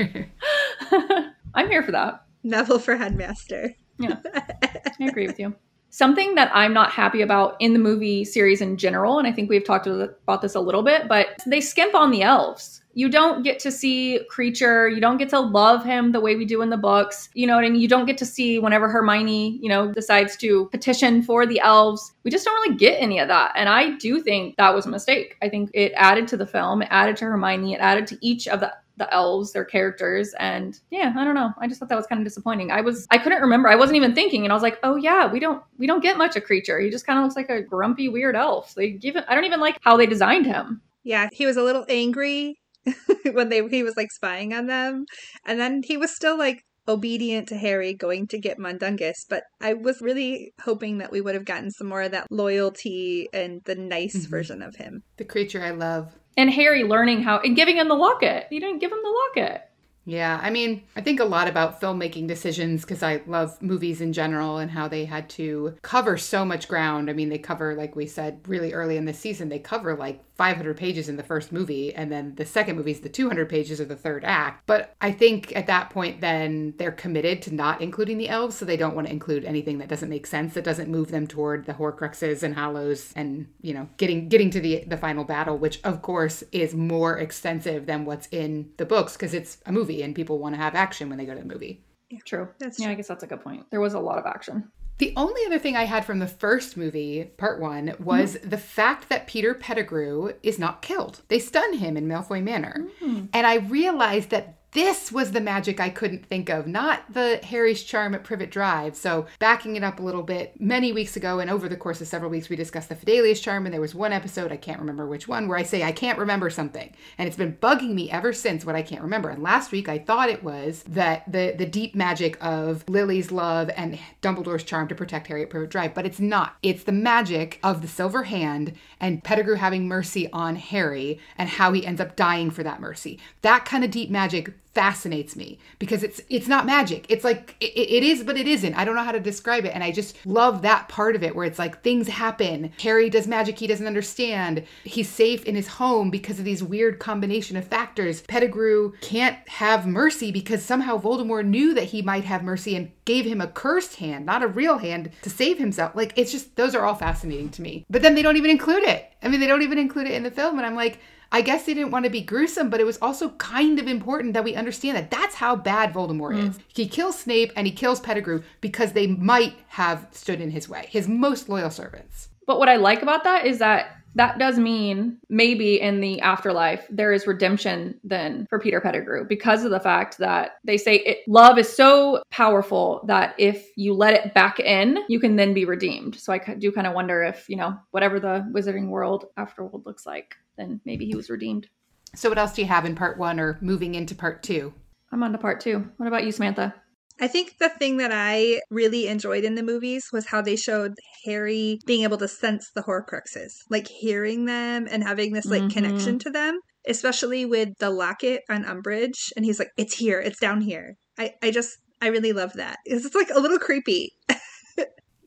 [1.55, 2.25] I'm here for that.
[2.43, 3.75] Neville for headmaster.
[3.99, 5.55] Yeah, I agree with you.
[5.91, 9.51] Something that I'm not happy about in the movie series in general, and I think
[9.51, 12.83] we've talked about this a little bit, but they skimp on the elves.
[12.95, 14.93] You don't get to see Kreacher.
[14.93, 17.29] You don't get to love him the way we do in the books.
[17.35, 17.81] You know what I mean?
[17.81, 22.13] You don't get to see whenever Hermione, you know, decides to petition for the elves.
[22.25, 23.53] We just don't really get any of that.
[23.55, 25.37] And I do think that was a mistake.
[25.43, 28.49] I think it added to the film, it added to Hermione, it added to each
[28.49, 31.55] of the the elves, their characters, and yeah, I don't know.
[31.59, 32.71] I just thought that was kind of disappointing.
[32.71, 33.71] I was I couldn't remember.
[33.71, 36.19] I wasn't even thinking, and I was like, oh yeah, we don't we don't get
[36.19, 36.83] much a Kreacher.
[36.85, 38.75] He just kind of looks like a grumpy weird elf.
[38.75, 39.17] They give.
[39.17, 40.83] I don't even like how they designed him.
[41.03, 42.60] Yeah, he was a little angry
[43.33, 45.05] when they he was like spying on them,
[45.45, 49.25] and then he was still like obedient to Harry going to get Mundungus.
[49.29, 53.29] But I was really hoping that we would have gotten some more of that loyalty
[53.33, 54.31] and the nice Mhm.
[54.31, 55.03] version of him.
[55.17, 56.15] the Kreacher I love.
[56.37, 58.47] And Harry learning how and giving him the locket.
[58.51, 59.63] You didn't give him the locket.
[60.11, 64.13] Yeah, I mean, I think a lot about filmmaking decisions because I love movies in
[64.13, 67.09] general and how they had to cover so much ground.
[67.09, 70.21] I mean, they cover, like we said, really early in the season, they cover like
[70.41, 73.79] 500 pages in the first movie, and then the second movie is the 200 pages
[73.79, 74.63] of the third act.
[74.65, 78.65] But I think at that point, then they're committed to not including the elves, so
[78.65, 81.67] they don't want to include anything that doesn't make sense, that doesn't move them toward
[81.67, 85.79] the Horcruxes and Hallows, and you know, getting getting to the the final battle, which
[85.85, 90.15] of course is more extensive than what's in the books because it's a movie and
[90.15, 91.85] people want to have action when they go to the movie.
[92.11, 92.49] Yeah, True.
[92.59, 92.93] That's yeah, true.
[92.93, 93.67] I guess that's a good point.
[93.71, 94.71] There was a lot of action.
[94.99, 98.51] The only other thing I had from the first movie, part one, was mm-hmm.
[98.51, 101.23] the fact that Peter Pettigrew is not killed.
[101.29, 102.87] They stun him in Malfoy Manor.
[103.01, 103.29] Mm.
[103.33, 107.83] And I realized that this was the magic I couldn't think of, not the Harry's
[107.83, 108.95] charm at Privet Drive.
[108.95, 112.07] So, backing it up a little bit, many weeks ago, and over the course of
[112.07, 115.07] several weeks, we discussed the Fidelius charm, and there was one episode, I can't remember
[115.07, 116.93] which one, where I say I can't remember something.
[117.19, 119.31] And it's been bugging me ever since what I can't remember.
[119.31, 123.71] And last week, I thought it was that the, the deep magic of Lily's love
[123.77, 126.57] and Dumbledore's charm to protect Harry at Privet Drive, but it's not.
[126.63, 131.73] It's the magic of the Silver Hand and Pettigrew having mercy on Harry and how
[131.73, 133.19] he ends up dying for that mercy.
[133.43, 137.07] That kind of deep magic fascinates me because it's it's not magic.
[137.09, 138.75] It's like it, it is but it isn't.
[138.75, 139.75] I don't know how to describe it.
[139.75, 142.73] And i just love that part of it where it's like things happen.
[142.81, 144.65] Harry does magic he doesn't understand.
[144.85, 148.23] He's safe in his home because of these weird combination of factors.
[148.23, 153.25] Pettigrew can't have mercy because somehow voldemort knew that he might have mercy and gave
[153.25, 155.97] him a cursed hand not a real hand to save himself.
[155.97, 157.85] Like it's just those are all fascinating to me.
[157.91, 159.11] But then they don't even include it.
[159.23, 160.59] I mean they don't even include it in the film.
[160.59, 161.01] And i'm like
[161.33, 164.35] I guess they didn't want to be gruesome, but it was also kind of important
[164.35, 166.57] that we understand that that's how bad Voldemort is.
[166.57, 166.61] Mm.
[166.75, 170.87] He kills Snape and he kills Pettigrew because they might have stood in his way,
[170.91, 172.29] his most loyal servants.
[172.47, 176.85] But what I like about that is that that does mean maybe in the afterlife
[176.91, 181.19] there is redemption then for Peter Pettigrew because of the fact that they say it,
[181.29, 185.65] love is so powerful that if you let it back in, you can then be
[185.65, 186.17] redeemed.
[186.17, 190.07] So I do kind of wonder if, you know, whatever the wizarding world afterworld looks
[190.07, 191.67] like, then maybe he was redeemed.
[192.15, 194.75] So, what else do you have in part one or moving into part two?
[195.13, 195.89] I'm on to part two.
[195.97, 196.75] What about you, Samantha?
[197.23, 200.95] I think the thing that I really enjoyed in the movies was how they showed
[201.27, 205.73] Harry being able to sense the Horcruxes, like hearing them and having this like Mhm.
[205.73, 209.33] connection to them, especially with the locket on Umbridge.
[209.37, 212.79] And he's like, "It's here, it's down here." I I just I really love that.
[212.87, 214.13] It's it's like a little creepy.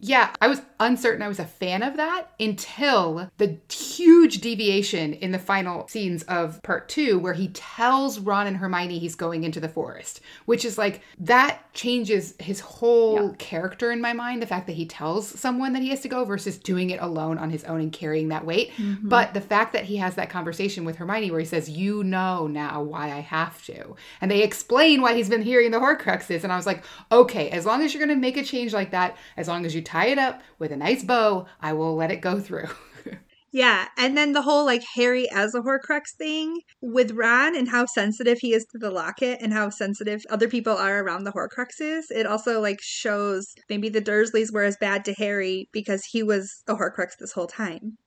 [0.05, 5.31] Yeah, I was uncertain I was a fan of that until the huge deviation in
[5.31, 9.61] the final scenes of part two, where he tells Ron and Hermione he's going into
[9.61, 13.35] the forest, which is like that changes his whole Yeah.
[13.39, 14.41] character in my mind.
[14.41, 17.37] The fact that he tells someone that he has to go versus doing it alone
[17.37, 18.71] on his own and carrying that weight.
[18.75, 19.07] Mm-hmm.
[19.07, 22.47] But the fact that he has that conversation with Hermione where he says, You know
[22.47, 23.95] now why I have to.
[24.19, 26.43] And they explain why he's been hearing the Horcruxes.
[26.43, 28.91] And I was like, Okay, as long as you're going to make a change like
[28.91, 32.11] that, as long as you tie it up with a nice bow, I will let
[32.11, 32.69] it go through.
[33.55, 37.85] Yeah, and then the whole like Harry as a Horcrux thing with Ron and how
[37.85, 42.05] sensitive he is to the locket and how sensitive other people are around the Horcruxes.
[42.09, 46.63] It also like shows maybe the Dursleys were as bad to Harry because he was
[46.67, 47.99] a Horcrux this whole time.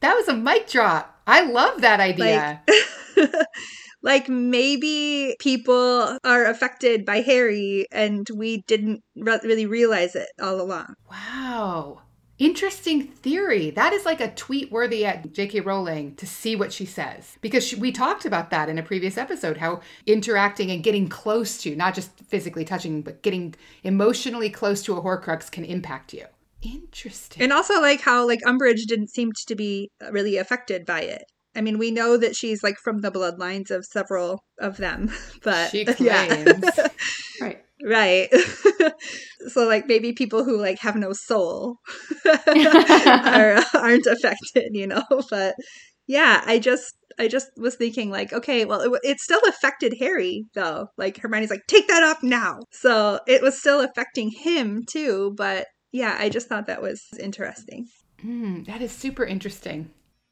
[0.00, 1.20] That was a mic drop.
[1.24, 2.60] I love that idea.
[3.16, 3.28] Like,
[4.02, 10.60] like maybe people are affected by Harry and we didn't re- really realize it all
[10.60, 10.94] along.
[11.10, 12.02] wow.
[12.40, 13.68] Interesting theory.
[13.68, 15.60] That is like a tweet worthy at J.K.
[15.60, 17.36] Rowling to see what she says.
[17.42, 21.58] Because she, we talked about that in a previous episode how interacting and getting close
[21.58, 26.24] to, not just physically touching, but getting emotionally close to a Horcrux can impact you.
[26.62, 27.42] Interesting.
[27.42, 31.24] And also like how like Umbridge didn't seem to be really affected by it.
[31.56, 35.10] I mean, we know that she's like from the bloodlines of several of them,
[35.42, 36.26] but She yeah.
[36.26, 36.64] claims.
[37.40, 37.62] Right.
[37.82, 38.28] right.
[39.48, 41.76] so like maybe people who like have no soul
[42.26, 45.54] are, aren't affected, you know, but
[46.06, 50.44] yeah, I just I just was thinking like, okay, well, it, it still affected Harry
[50.54, 50.88] though.
[50.98, 52.58] Like Hermione's like, take that off now.
[52.72, 55.32] So it was still affecting him too.
[55.36, 57.86] But yeah, I just thought that was interesting.
[58.20, 59.90] Hmm, that is super interesting.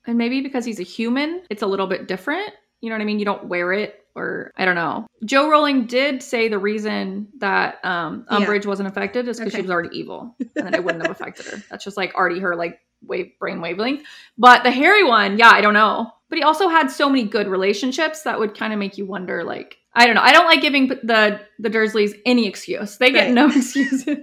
[0.08, 2.50] And maybe because he's a human, it's a little bit different.
[2.80, 3.18] You know what I mean?
[3.18, 5.06] You don't wear it, or I don't know.
[5.24, 8.38] Jo Rowling did say the reason that um, Yeah.
[8.38, 9.58] Umbridge wasn't affected is because Okay.
[9.58, 11.62] she was already evil, and then it wouldn't have affected her.
[11.70, 14.02] That's just like already her like wave brain wavelength.
[14.38, 16.10] But the Harry one, yeah, I don't know.
[16.30, 19.44] But he also had so many good relationships that would kind of make you wonder,
[19.44, 20.22] like, I don't know.
[20.22, 22.96] I don't like giving the the Dursleys any excuse.
[22.96, 23.34] They get Right.
[23.34, 24.04] no excuses.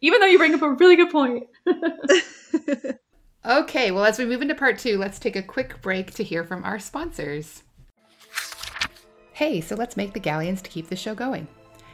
[0.00, 1.46] Even though you bring up a really good point.
[3.46, 6.44] Okay, well, as we move into part two, let's take a quick break to hear
[6.44, 7.62] from our sponsors.
[9.32, 11.46] Hey, so let's make the galleons to keep the show going.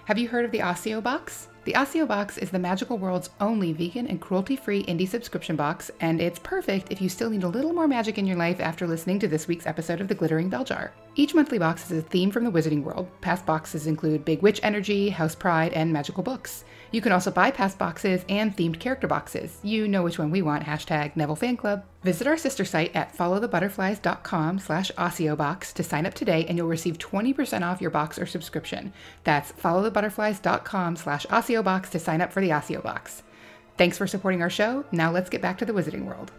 [0.04, 1.48] Have you heard of the Accio Box?
[1.64, 5.90] The Accio Box is the magical world's only vegan and cruelty free indie subscription box,
[6.00, 8.86] and it's perfect if you still need a little more magic in your life after
[8.86, 10.92] listening to this week's episode of The Glittering Bell Jar.
[11.16, 13.08] Each monthly box is a theme from the wizarding world.
[13.20, 16.64] Past boxes include Big Witch Energy, House Pride, and magical books.
[16.92, 19.58] You can also buy past boxes and themed character boxes.
[19.62, 21.84] You know which one we want, hashtag Neville Fan Club.
[22.02, 26.98] Visit our sister site at followthebutterflies.com slash AccioBox to sign up today and you'll receive
[26.98, 28.92] 20% off your box or subscription.
[29.24, 33.22] That's followthebutterflies.com slash AccioBox to sign up for the Accio Box.
[33.76, 34.84] Thanks for supporting our show.
[34.92, 36.32] Now let's get back to the Wizarding World.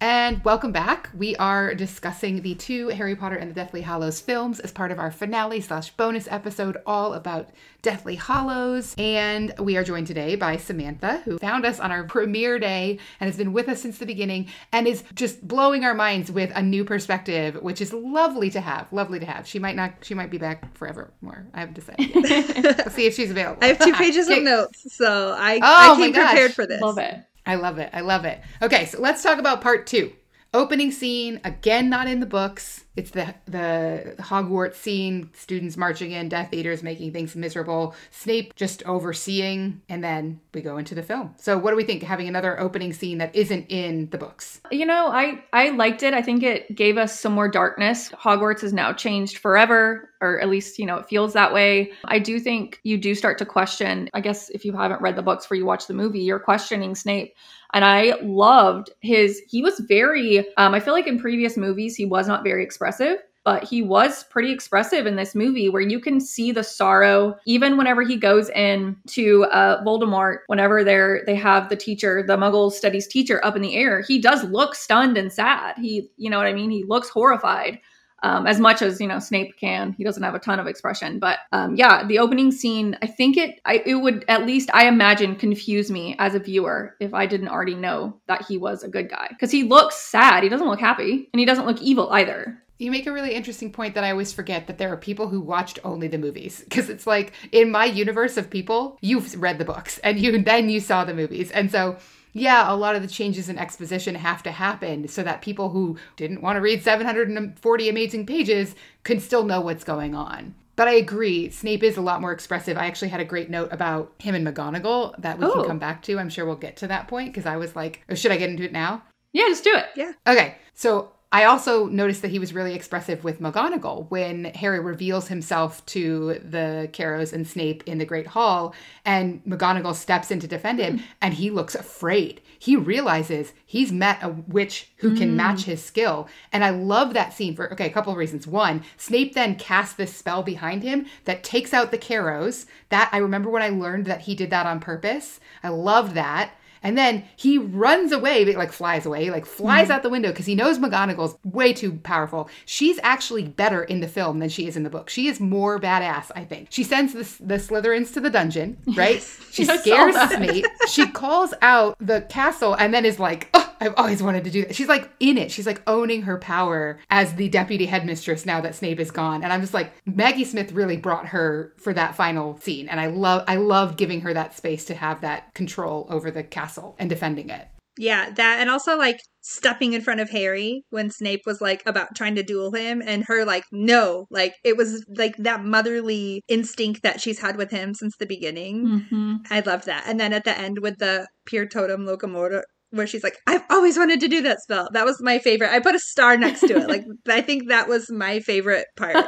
[0.00, 1.08] And welcome back.
[1.16, 4.98] We are discussing the two Harry Potter and the Deathly Hallows films as part of
[4.98, 7.48] our finale slash bonus episode all about
[7.80, 8.94] Deathly Hallows.
[8.98, 13.28] And we are joined today by Samantha, who found us on our premiere day and
[13.28, 16.60] has been with us since the beginning and is just blowing our minds with a
[16.62, 18.92] new perspective, which is lovely to have.
[18.92, 19.46] Lovely to have.
[19.46, 21.46] She might not she might be back forever more.
[21.54, 22.14] I haven't decided.
[22.14, 22.78] yet.
[22.78, 23.62] Let's see if she's available.
[23.62, 26.82] I have two pages of notes, so I, Oh I came prepared for this.
[26.82, 27.24] Love it.
[27.46, 27.90] I love it.
[27.92, 28.40] I love it.
[28.62, 30.12] Okay, so let's talk about part two.
[30.54, 32.84] Opening scene, again, not in the books.
[32.94, 38.84] It's the the Hogwarts scene, students marching in, Death Eaters making things miserable, Snape just
[38.84, 41.34] overseeing, and then we go into the film.
[41.38, 44.60] So what do we think having another opening scene that isn't in the books?
[44.70, 46.14] You know, I I liked it.
[46.14, 48.10] I think it gave us some more darkness.
[48.10, 51.90] Hogwarts is now changed forever, or at least you know it feels that way.
[52.04, 54.08] I do think you do start to question.
[54.14, 56.94] I guess if you haven't read the books before you watch the movie, you're questioning
[56.94, 57.34] Snape.
[57.74, 59.42] And I loved his.
[59.48, 60.38] He was very.
[60.56, 63.18] Um, I feel like in previous movies he was not very expressive.
[63.44, 67.76] But he was pretty expressive in this movie, where you can see the sorrow, even
[67.76, 70.38] whenever he goes in to uh, Voldemort.
[70.46, 74.18] Whenever they're they have the teacher, the Muggle studies teacher, up in the air, he
[74.18, 75.76] does look stunned and sad.
[75.76, 76.70] He, you know what I mean?
[76.70, 77.80] He looks horrified.
[78.24, 81.18] Um, as much as you know Snape can, he doesn't have a ton of expression.
[81.18, 84.88] But um, yeah, the opening scene, I think it, I, it would at least I
[84.88, 88.88] imagine confuse me as a viewer if I didn't already know that he was a
[88.88, 90.42] good guy because he looks sad.
[90.42, 92.58] He doesn't look happy, and he doesn't look evil either.
[92.78, 95.42] You make a really interesting point that I always forget that there are people who
[95.42, 99.64] watched only the movies because it's like in my universe of people, you've read the
[99.66, 101.50] books and you then you saw the movies.
[101.50, 101.98] And so
[102.34, 105.96] yeah, a lot of the changes in exposition have to happen so that people who
[106.16, 110.54] didn't want to read 740 amazing pages can still know what's going on.
[110.76, 112.76] But I agree, Snape is a lot more expressive.
[112.76, 115.52] I actually had a great note about him and McGonagall that we Oh.
[115.52, 116.18] can come back to.
[116.18, 118.50] I'm sure we'll get to that point because I was like, oh, should I get
[118.50, 119.04] into it now?
[119.32, 119.86] Yeah, just do it.
[119.94, 120.12] Yeah.
[120.26, 125.26] Okay, so I also noticed that he was really expressive with McGonagall when Harry reveals
[125.26, 128.72] himself to the Carrows and Snape in the Great Hall,
[129.04, 131.06] and McGonagall steps in to defend him, mm-hmm.
[131.20, 132.40] and he looks afraid.
[132.56, 135.38] He realizes he's met a witch who can mm-hmm.
[135.38, 138.46] match his skill, and I love that scene for okay, a couple of reasons.
[138.46, 142.66] One, Snape then casts this spell behind him that takes out the Carrows.
[142.90, 145.40] That I remember when I learned that he did that on purpose.
[145.64, 146.52] I loved that.
[146.84, 149.92] And then he runs away, like flies away, like flies mm-hmm.
[149.92, 152.48] out the window because he knows McGonagall's way too powerful.
[152.66, 155.08] She's actually better in the film than she is in the book.
[155.08, 156.68] She is more badass, I think.
[156.70, 159.14] She sends the, the Slytherins to the dungeon, right?
[159.54, 160.16] She I scares.
[160.32, 160.66] Snape.
[160.88, 164.64] She calls out the castle and then is like, oh, I've always wanted to do
[164.64, 164.74] that.
[164.74, 165.50] She's like in it.
[165.50, 169.42] She's like owning her power as the deputy headmistress now that Snape is gone.
[169.42, 172.88] And I'm just like, Maggie Smith really brought her for that final scene.
[172.88, 176.42] And I love I love giving her that space to have that control over the
[176.42, 177.68] castle and defending it.
[177.96, 182.16] Yeah, that and also like stepping in front of Harry when Snape was like about
[182.16, 187.02] trying to duel him and her like no, like it was like that motherly instinct
[187.02, 189.04] that she's had with him since the beginning.
[189.08, 190.04] hmm I loved that.
[190.06, 194.20] And then at the end with the Piertotum Locomotor where she's like, I've always wanted
[194.20, 194.88] to do that spell.
[194.92, 195.70] That was my favorite.
[195.72, 196.88] I put a star next to it.
[196.88, 199.16] Like I think that was my favorite part.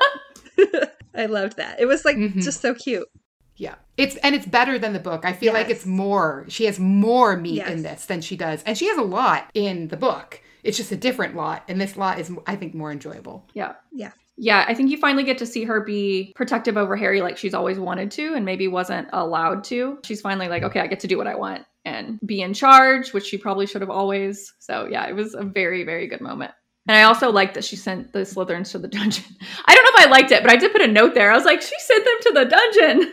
[1.14, 1.81] I loved that.
[1.81, 2.42] It was like Mhm.
[2.42, 3.09] just so cute.
[3.57, 3.76] Yeah.
[3.96, 5.24] It's and it's better than the book.
[5.24, 6.44] I feel like it's more.
[6.48, 8.62] She has more meat in this than she does.
[8.64, 10.40] And she has a lot in the book.
[10.62, 11.62] It's just a different lot.
[11.68, 13.46] And this lot is I think more enjoyable.
[13.55, 13.74] Yeah.
[13.92, 14.12] Yeah.
[14.38, 17.55] Yeah, I think you finally get to see her be protective over Harry like she's
[17.55, 19.98] always wanted to and maybe wasn't allowed to.
[20.05, 23.12] She's finally like, okay, I get to do what I want and be in charge,
[23.12, 24.53] which she probably should have always.
[24.59, 26.51] So, yeah, it was a very, very good moment.
[26.88, 29.25] And I also liked that she sent the Slytherins to the dungeon.
[29.64, 31.31] I don't know if I liked it, but I did put a note there.
[31.31, 33.12] I was like, she sent them to the dungeon.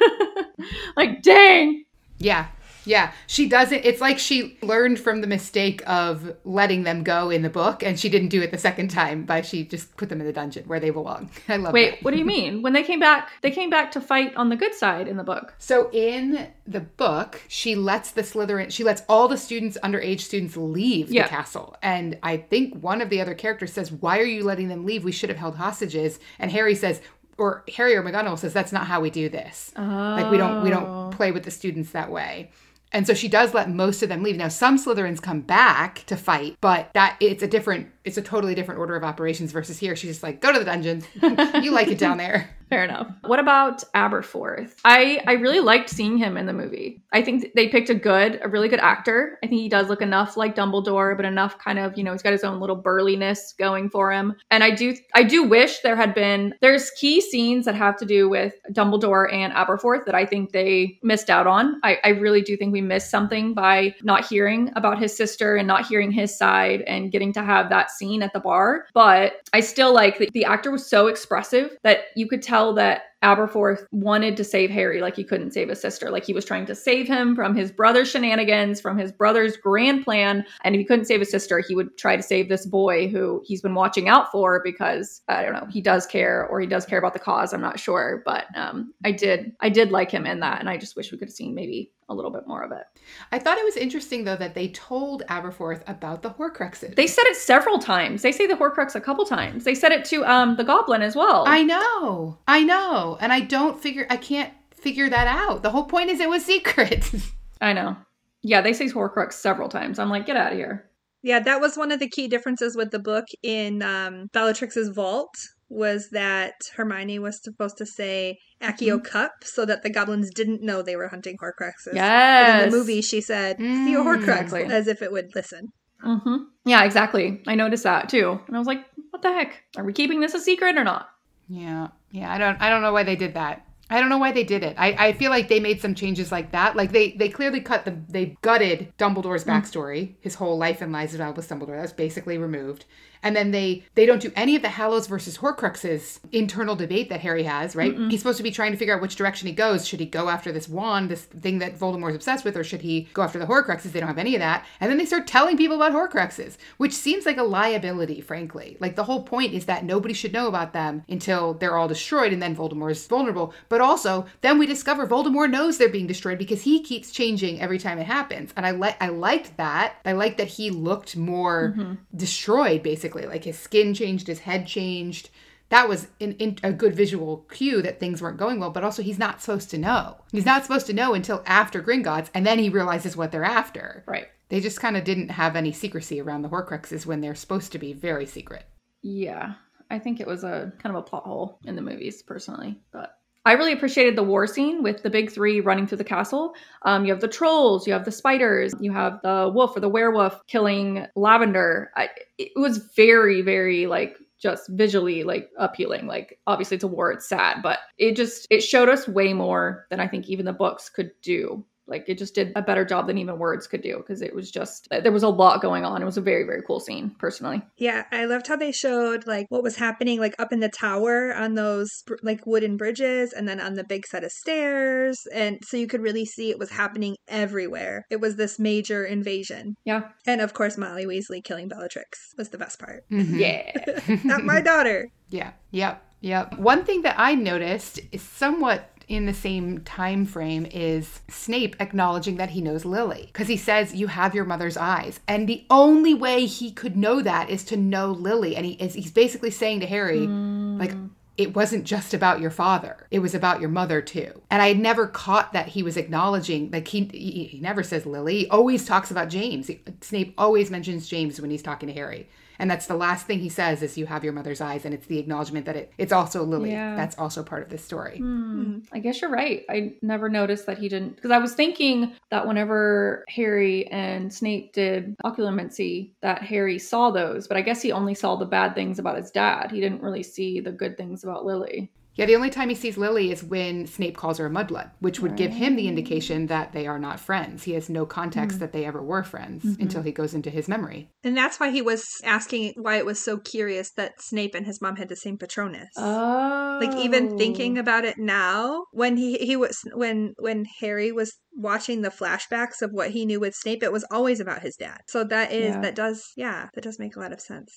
[0.97, 1.85] like, dang.
[2.17, 2.47] Yeah.
[2.85, 3.11] Yeah.
[3.27, 7.49] She doesn't it's like she learned from the mistake of letting them go in the
[7.49, 10.27] book and she didn't do it the second time by she just put them in
[10.27, 11.29] the dungeon where they belong.
[11.47, 11.73] I love it.
[11.73, 12.03] Wait, that.
[12.03, 12.61] what do you mean?
[12.61, 15.23] When they came back, they came back to fight on the good side in the
[15.23, 15.53] book.
[15.59, 20.55] So in the book, she lets the Slytherin, she lets all the students, underage students,
[20.57, 21.23] leave Yeah.
[21.23, 21.75] the castle.
[21.81, 25.03] And I think one of the other characters says, "Why are you letting them leave?
[25.03, 27.01] We should have held hostages." And Harry says,
[27.37, 29.71] or Harry or McGonagall says, "That's not how we do this.
[29.75, 30.79] Like we don't we Oh.
[30.79, 32.51] don't play with the students that way."
[32.93, 34.37] And so she does let most of them leave.
[34.37, 38.55] Now some Slytherins come back to fight, but that it's a different, it's a totally
[38.55, 39.95] different order of operations versus here.
[39.95, 41.03] She's just like, "Go to the dungeon.
[41.63, 43.07] you like it down there." Fair enough.
[43.25, 44.73] What about Aberforth?
[44.83, 47.03] I I really liked seeing him in the movie.
[47.11, 49.37] I think they picked a good, a really good actor.
[49.43, 52.23] I think he does look enough like Dumbledore, but enough kind of, you know, he's
[52.23, 54.33] got his own little burliness going for him.
[54.49, 58.05] And I do I do wish there had been there's key scenes that have to
[58.05, 61.79] do with Dumbledore and Aberforth that I think they missed out on.
[61.83, 65.67] I, I really do think we missed something by not hearing about his sister and
[65.67, 68.87] not hearing his side and getting to have that scene at the bar.
[68.93, 73.03] But I still like the, the actor was so expressive that you could tell that
[73.23, 76.11] Aberforth wanted to save Harry like he couldn't save his sister.
[76.11, 80.03] Like he was trying to save him from his brother's shenanigans, from his brother's grand
[80.03, 80.45] plan.
[80.63, 83.41] And if he couldn't save his sister, he would try to save this boy who
[83.45, 86.85] he's been watching out for because I don't know, he does care or he does
[86.85, 87.53] care about the cause.
[87.53, 88.21] I'm not sure.
[88.25, 90.59] But um, I did I did like him in that.
[90.59, 92.83] And I just wish we could have seen maybe a little bit more of it.
[93.31, 96.95] I thought it was interesting though that they told Aberforth about the Horcruxes.
[96.95, 98.21] They said it several times.
[98.21, 99.63] They say the Horcrux a couple times.
[99.63, 101.45] They said it to um the Goblin as well.
[101.47, 104.05] I know, I know, and I don't figure.
[104.09, 105.63] I can't figure that out.
[105.63, 107.09] The whole point is it was secret.
[107.61, 107.95] I know.
[108.41, 109.99] Yeah, they say Horcrux several times.
[109.99, 110.89] I'm like, get out of here.
[111.21, 115.33] Yeah, that was one of the key differences with the book in um, Bellatrix's vault
[115.69, 119.05] was that Hermione was supposed to say Accio Mm-hmm.
[119.05, 121.85] Cup so that the goblins didn't know they were hunting Horcruxes.
[121.85, 122.63] But Yes.
[122.63, 124.63] in the movie, she said Mm, Accio Horcrux exactly.
[124.65, 125.69] as if it would listen.
[126.03, 127.41] hmm Yeah, exactly.
[127.47, 129.63] I noticed that too, and I was like, what the heck?
[129.77, 131.07] Are we keeping this a secret or not?
[131.47, 132.31] yeah, yeah.
[132.31, 132.61] I don't.
[132.61, 133.65] I don't know why they did that.
[133.89, 134.75] I don't know why they did it.
[134.77, 136.75] I, I feel like they made some changes like that.
[136.75, 139.51] Like they they clearly cut the they gutted Dumbledore's mm.
[139.51, 141.75] backstory, his whole life and lives of Albus Dumbledore.
[141.75, 142.85] That was basically removed.
[143.23, 147.21] And then they they don't do any of the Hallows versus Horcruxes internal debate that
[147.21, 147.75] Harry has.
[147.75, 147.95] Right?
[148.09, 149.87] He's supposed to be trying to figure out which direction he goes.
[149.87, 153.07] Should he go after this wand, this thing that Voldemort's obsessed with, or should he
[153.13, 153.91] go after the Horcruxes?
[153.91, 154.65] They don't have any of that.
[154.79, 158.77] And then they start telling people about Horcruxes, which seems like a liability, frankly.
[158.79, 162.33] Like the whole point is that nobody should know about them until they're all destroyed,
[162.33, 163.53] and then Voldemort's vulnerable.
[163.69, 167.79] But also, then we discover Voldemort knows they're being destroyed because he keeps changing every
[167.79, 168.53] time it happens.
[168.57, 169.95] And I like I liked that.
[170.05, 171.93] I liked that he looked more mm-hmm.
[172.15, 173.12] destroyed, basically.
[173.21, 175.29] Like his skin changed, his head changed.
[175.69, 179.01] That was an, in, a good visual cue that things weren't going well, but also
[179.01, 180.17] he's not supposed to know.
[180.31, 184.03] He's not supposed to know until after Gringotts, and then he realizes what they're after.
[184.05, 184.27] Right.
[184.49, 187.79] They just kind of didn't have any secrecy around the Horcruxes when they're supposed to
[187.79, 188.65] be very secret.
[189.01, 189.53] Yeah,
[189.89, 192.79] I think it was a kind of a plot hole in the movies, personally.
[192.91, 196.55] But I really appreciated the war scene with the big three running through the castle.
[196.83, 199.89] Um, you have the trolls, you have the spiders, you have the wolf or the
[199.89, 201.91] werewolf killing Lavender.
[201.95, 206.07] I, it was very, very like just visually like appealing.
[206.07, 209.87] Like obviously it's a war, it's sad, but it just it showed us way more
[209.89, 211.65] than I think even the books could do.
[211.87, 214.49] Like it just did a better job than even words could do because it was
[214.49, 216.01] just there was a lot going on.
[216.01, 217.61] It was a very very cool scene personally.
[217.77, 221.33] Yeah, I loved how they showed like what was happening like up in the tower
[221.33, 221.89] on those
[222.21, 226.01] like wooden bridges and then on the big set of stairs and so you could
[226.01, 228.05] really see it was happening everywhere.
[228.09, 229.75] It was this major invasion.
[229.85, 230.09] Yeah.
[230.25, 233.03] And of course Molly Weasley killing Bellatrix was the best part.
[233.11, 233.39] Mhm.
[233.39, 234.17] Yeah.
[234.23, 235.09] Not my daughter.
[235.29, 235.53] Yeah.
[235.71, 236.05] Yep.
[236.21, 236.59] Yep.
[236.59, 242.37] One thing that I noticed is somewhat in the same time frame is Snape acknowledging
[242.37, 245.19] that he knows Lily because he says you have your mother's eyes.
[245.27, 248.55] And the only way he could know that is to know Lily.
[248.55, 250.93] And he is he's basically saying to Harry like
[251.35, 253.07] it wasn't just about your father.
[253.09, 254.41] It was about your mother too.
[254.51, 258.05] And i had never caught that he was acknowledging like he he, he never says
[258.05, 258.39] lily.
[258.39, 259.67] He always talks about james.
[259.67, 262.27] He- snape always mentions james when he's talking to harry
[262.59, 265.07] and that's the last thing he says is you have your mother's eyes and it's
[265.07, 266.95] the acknowledgement that it, it's also lily Yeah.
[266.95, 268.79] that's also part of this story Hmm.
[268.91, 269.63] I guess you're right.
[269.69, 274.73] I never noticed that he didn't because I was thinking that whenever Harry and Snape
[274.73, 278.99] did occlumency, that Harry saw those, but I guess he only saw the bad things
[278.99, 279.71] about his dad.
[279.71, 281.91] He didn't really see the good things about Lily.
[282.15, 285.19] Yeah the only time he sees lily is when snape calls her a mudblood which
[285.19, 288.59] would give him the indication that they are not friends he has no context mm-hmm.
[288.59, 289.81] that they ever were friends mm-hmm.
[289.81, 293.23] until he goes into his memory And that's why he was asking why it was
[293.23, 295.89] so curious that Snape and his mom had the same Patronus.
[295.97, 296.79] Oh.
[296.81, 297.81] like even thinking oh.
[297.81, 302.91] about it now when he he was when when harry was watching the flashbacks of
[302.91, 305.81] what he knew with snape it was always about his dad so that is Yeah.
[305.81, 307.71] that does yeah that does make a lot of sense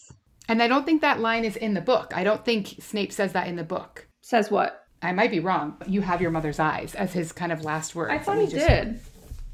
[0.48, 2.12] And I don't think that line is in the book.
[2.14, 4.06] I don't think Snape says that in the book.
[4.26, 4.88] Says what?
[5.02, 5.76] I might be wrong.
[5.86, 8.10] You have your mother's eyes as his kind of last word.
[8.10, 8.98] I thought he did.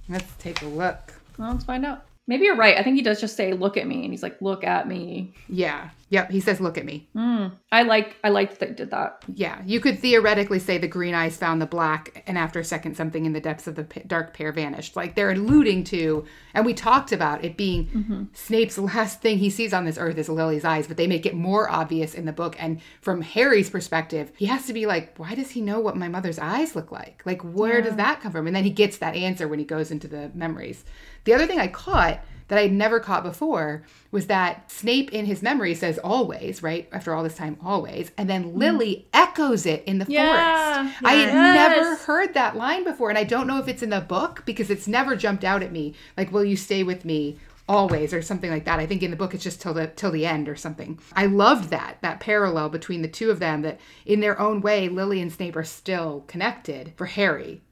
[0.08, 1.12] Let's take a look.
[1.36, 2.06] Well, let's find out.
[2.26, 2.78] Maybe you're right.
[2.78, 5.34] I think he does just say "look at me," and he's like, "Look at me."
[5.46, 5.90] Yeah.
[6.12, 6.30] Yep.
[6.30, 7.52] He says, "Look at me." Mm.
[7.72, 8.16] I like.
[8.22, 9.24] I liked that he did that.
[9.32, 9.62] Yeah.
[9.64, 13.24] You could theoretically say the green eyes found the black, and after a second, something
[13.24, 14.94] in the depths of the p- dark pair vanished.
[14.94, 19.72] Like they're alluding to, and we talked about it being Snape's last thing he sees
[19.72, 22.56] on this earth is Lily's eyes, but they make it more obvious in the book.
[22.58, 26.08] And from Harry's perspective, he has to be like, why does he know what my
[26.08, 27.22] mother's eyes look like?
[27.24, 28.46] Like, where does that come from?
[28.46, 30.84] And then he gets that answer when he goes into the memories.
[31.24, 35.43] The other thing I caught that I'd never caught before was that Snape in his
[35.43, 36.88] memory says always, right?
[36.93, 38.11] After all this time, always.
[38.18, 38.57] And then mm.
[38.57, 41.03] Lily echoes it in the Yeah, forest.
[41.05, 43.09] I had never heard that line before.
[43.09, 45.72] And I don't know if it's in the book because it's never jumped out at
[45.72, 45.95] me.
[46.16, 47.38] Like, will you stay with me?
[47.68, 50.11] always or something like that i think in the book it's just till the till
[50.11, 53.78] the end or something i loved that that parallel between the two of them that
[54.05, 57.62] in their own way lily and snape are still connected for harry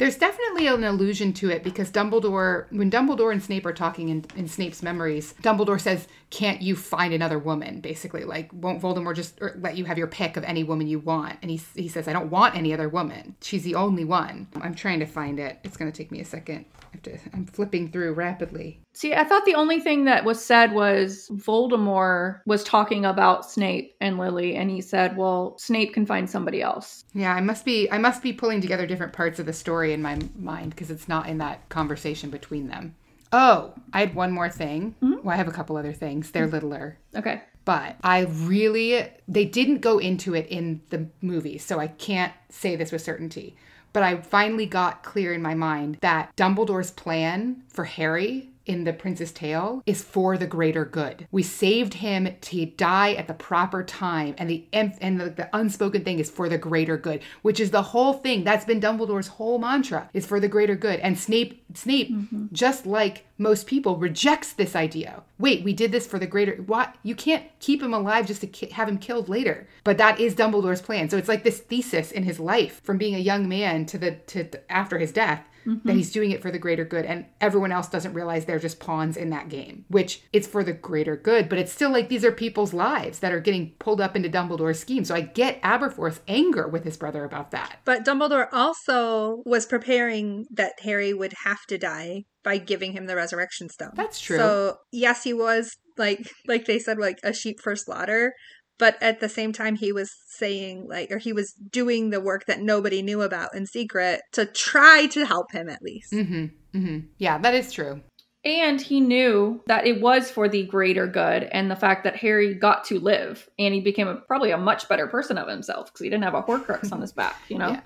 [0.00, 4.24] There's definitely an allusion to it because Dumbledore, when Dumbledore and Snape are talking in,
[4.34, 7.82] in Snape's memories, Dumbledore says, Can't you find another woman?
[7.82, 11.00] Basically, like, won't Voldemort just er, let you have your pick of any woman you
[11.00, 11.38] want?
[11.42, 13.36] And he, he says, I don't want any other woman.
[13.42, 14.48] She's the only one.
[14.62, 15.58] I'm trying to find it.
[15.64, 16.64] It's going to take me a second.
[16.80, 18.80] I have to, I'm flipping through rapidly.
[18.92, 23.94] See, I thought the only thing that was said was Voldemort was talking about Snape
[24.00, 27.90] and Lily, and he said, "Well, Snape can find somebody else." Yeah, I must be
[27.90, 31.08] I must be pulling together different parts of the story in my mind because it's
[31.08, 32.96] not in that conversation between them.
[33.32, 34.96] Oh, I had one more thing.
[35.02, 35.22] Mm-hmm.
[35.22, 36.30] Well, I have a couple other things.
[36.32, 36.54] They're mm-hmm.
[36.54, 36.98] littler.
[37.14, 37.42] Okay.
[37.64, 42.74] but I really they didn't go into it in the movie, so I can't say
[42.74, 43.56] this with certainty.
[43.92, 48.92] But I finally got clear in my mind that Dumbledore's plan for Harry in the
[48.92, 51.26] Prince's Tale is for the greater good.
[51.32, 56.04] We saved him to die at the proper time, and the and the, the unspoken
[56.04, 58.44] thing is for the greater good, which is the whole thing.
[58.44, 61.00] That's been Dumbledore's whole mantra is for the greater good.
[61.00, 62.46] And Snape, Snape, mm-hmm.
[62.52, 65.22] just like most people, rejects this idea.
[65.38, 66.54] Wait, we did this for the greater.
[66.66, 66.94] What?
[67.02, 69.66] You can't keep him alive just to ki- have him killed later.
[69.82, 71.10] But that is Dumbledore's plan.
[71.10, 74.12] So it's like this thesis in his life from being a young man to the
[74.28, 76.12] to the- after his death that he's mm-hmm.
[76.12, 79.30] doing it for the greater good and everyone else doesn't realize they're just pawns in
[79.30, 82.72] that game which it's for the greater good but it's still like these are people's
[82.72, 86.84] lives that are getting pulled up into dumbledore's scheme so i get aberforth's anger with
[86.84, 92.24] his brother about that But Dumbledore also was preparing that Harry would have to die
[92.42, 93.92] by giving him the resurrection stone.
[93.94, 94.38] That's true.
[94.38, 98.34] So yes, he was like like they said, like a sheep for slaughter.
[98.80, 102.46] But at the same time he was saying like or he was doing the work
[102.46, 106.12] that nobody knew about in secret to try to help him at least.
[106.12, 106.46] Mm-hmm.
[106.76, 106.98] Mm-hmm.
[107.18, 108.00] Yeah, that is true.
[108.42, 112.54] And he knew that it was for the greater good and the fact that Harry
[112.54, 116.00] got to live and he became a, probably a much better person of himself because
[116.02, 117.72] he didn't have a Horcrux on his back, you know?
[117.72, 117.80] Yeah.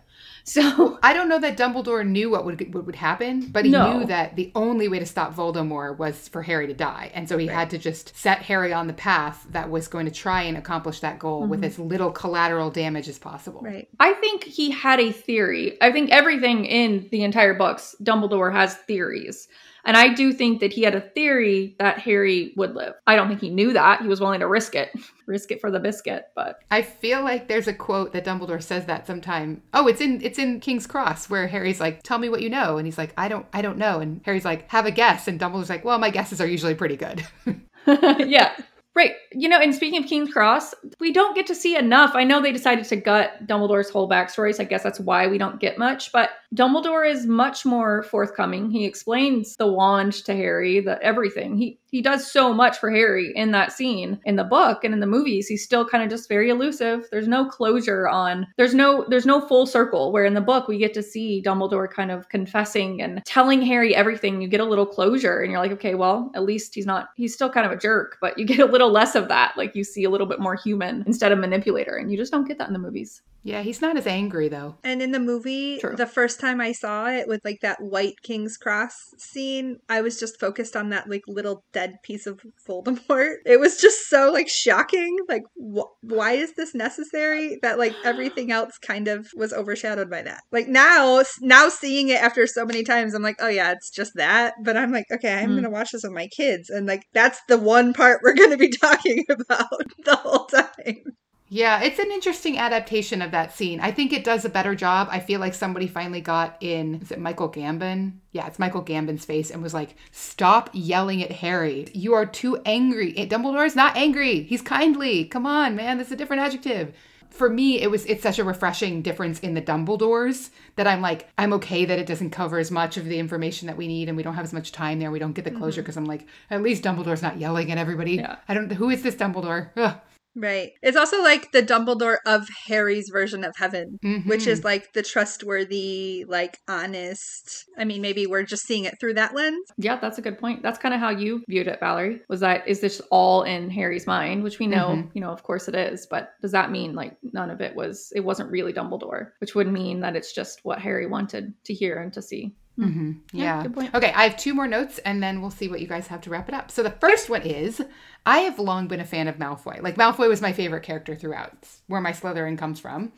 [0.47, 3.99] So I don't know that Dumbledore knew what would what would happen, but he No.
[3.99, 7.38] knew that the only way to stop Voldemort was for Harry to die, and so
[7.38, 7.55] he Right.
[7.57, 11.01] had to just set Harry on the path that was going to try and accomplish
[11.01, 11.66] that goal with mm-hmm.
[11.66, 13.62] as little collateral damage as possible.
[13.62, 13.88] Right.
[13.99, 15.78] I think he had a theory.
[15.80, 19.49] I think everything in the entire books, Dumbledore has theories.
[19.85, 22.95] And I do think that he had a theory that Harry would live.
[23.07, 24.01] I don't think he knew that.
[24.01, 24.91] He was willing to risk it,
[25.26, 26.26] risk it for the biscuit.
[26.35, 29.62] But I feel like there's a quote that Dumbledore says that sometime.
[29.72, 32.78] Oh, it's in it's in King's Cross where Harry's like, "Tell me what you know,"
[32.78, 35.39] and he's like, "I don't I don't know," and Harry's like, "Have a guess," and
[35.39, 37.26] Dumbledore's like, "Well, my guesses are usually pretty good."
[37.87, 38.53] yeah.
[38.95, 39.14] Right.
[39.32, 42.12] You know, and speaking of King's Cross, we don't get to see enough.
[42.14, 45.37] I know they decided to gut Dumbledore's whole backstory, so I guess that's why we
[45.37, 46.12] don't get much.
[46.12, 48.71] But Dumbledore is much more forthcoming.
[48.71, 51.57] He explains the wand to Harry, the everything.
[51.57, 54.21] He he does so much for Harry in that scene.
[54.25, 57.07] In the book and in the movies, he's still kind of just very elusive.
[57.11, 60.79] There's no closure on there's no there's no full circle where in the book we
[60.79, 64.41] get to see Dumbledore kind of confessing and telling Harry everything.
[64.41, 67.35] You get a little closure and you're like, okay, well, at least he's not he's
[67.35, 69.55] still kind of a jerk, but you get a little less of that.
[69.57, 71.97] Like you see a little bit more human instead of manipulator.
[71.97, 73.23] And you just don't get that in the movies.
[73.47, 74.76] Yeah, he's not as angry though.
[74.82, 75.95] And in the movie, True.
[75.95, 80.18] the first time I saw it with like that white King's Cross scene, I was
[80.18, 83.36] just focused on that like little dead piece of Voldemort.
[83.45, 85.14] It was just so like shocking.
[85.28, 87.59] Like, wh- why is this necessary?
[87.61, 90.40] That like everything else kind of was overshadowed by that.
[90.51, 94.12] Like now, now seeing it after so many times, I'm like, oh yeah, it's just
[94.14, 94.55] that.
[94.64, 95.57] But I'm like, okay, I'm Mm.
[95.57, 98.70] gonna watch this with my kids, and like that's the one part we're gonna be
[98.70, 99.68] talking about
[100.05, 101.03] the whole time.
[101.51, 103.78] Yeah, it's an interesting adaptation of that scene.
[103.78, 105.09] I think it does a better job.
[105.11, 108.14] I feel like somebody finally got in, is it Michael Gambon?
[108.32, 111.86] Yeah, it's Michael Gambon's face and was like, stop yelling at Harry.
[111.92, 113.12] You are too angry.
[113.12, 114.42] Dumbledore is not angry.
[114.42, 115.26] He's kindly.
[115.26, 115.99] Come on, man.
[115.99, 116.95] That's a different adjective.
[117.28, 121.28] For me, it was it's such a refreshing difference in the Dumbledores that I'm like,
[121.36, 124.16] I'm okay that it doesn't cover as much of the information that we need and
[124.16, 125.11] we don't have as much time there.
[125.11, 125.86] We don't get the closure mm-hmm.
[125.86, 128.12] because I'm like, at least Dumbledore's not yelling at everybody.
[128.12, 128.36] Yeah.
[128.49, 129.70] I don't who is this Dumbledore?
[129.76, 129.97] Ugh.
[130.37, 130.72] Right.
[130.82, 134.47] It's also like the Dumbledore of Harry's version of heaven, which Mhm.
[134.49, 137.64] is like the trustworthy, like honest.
[137.78, 139.64] I mean, maybe we're just seeing it through that lens.
[139.78, 140.62] Yeah, that's a good point.
[140.62, 142.20] That's kind of how you viewed it, Valerie.
[142.28, 145.11] Was that is this all in Harry's mind, which we know, Mhm.
[145.14, 148.12] you know, of course it is, but does that mean like none of it was
[148.14, 151.97] it wasn't really Dumbledore, which would mean that it's just what Harry wanted to hear
[151.99, 152.53] and to see.
[152.77, 153.62] Hmm Yeah.
[153.62, 153.95] good point.
[153.95, 156.31] Okay, I have two more notes and then we'll see what you guys have to
[156.31, 156.70] wrap it up.
[156.70, 157.83] So the first one is
[158.27, 159.81] I have long been a fan of Malfoy.
[159.83, 161.53] Like Malfoy was my favorite character throughout.
[161.55, 163.12] It's where my Slytherin comes from.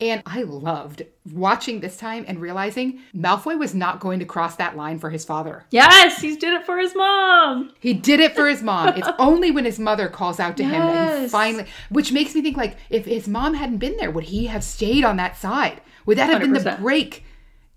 [0.00, 1.02] And I loved
[1.32, 5.24] watching this time and realizing Malfoy was not going to cross that line for his
[5.24, 5.64] father.
[5.70, 7.72] Yes, he did it for his mom.
[7.78, 8.94] He did it for his mom.
[8.96, 11.30] It's only when his mother calls out to him that he Yes.
[11.30, 14.64] finally, which makes me think like, if his mom hadn't been there, would he have
[14.64, 15.80] stayed on that side?
[16.06, 17.24] Would that have been the break?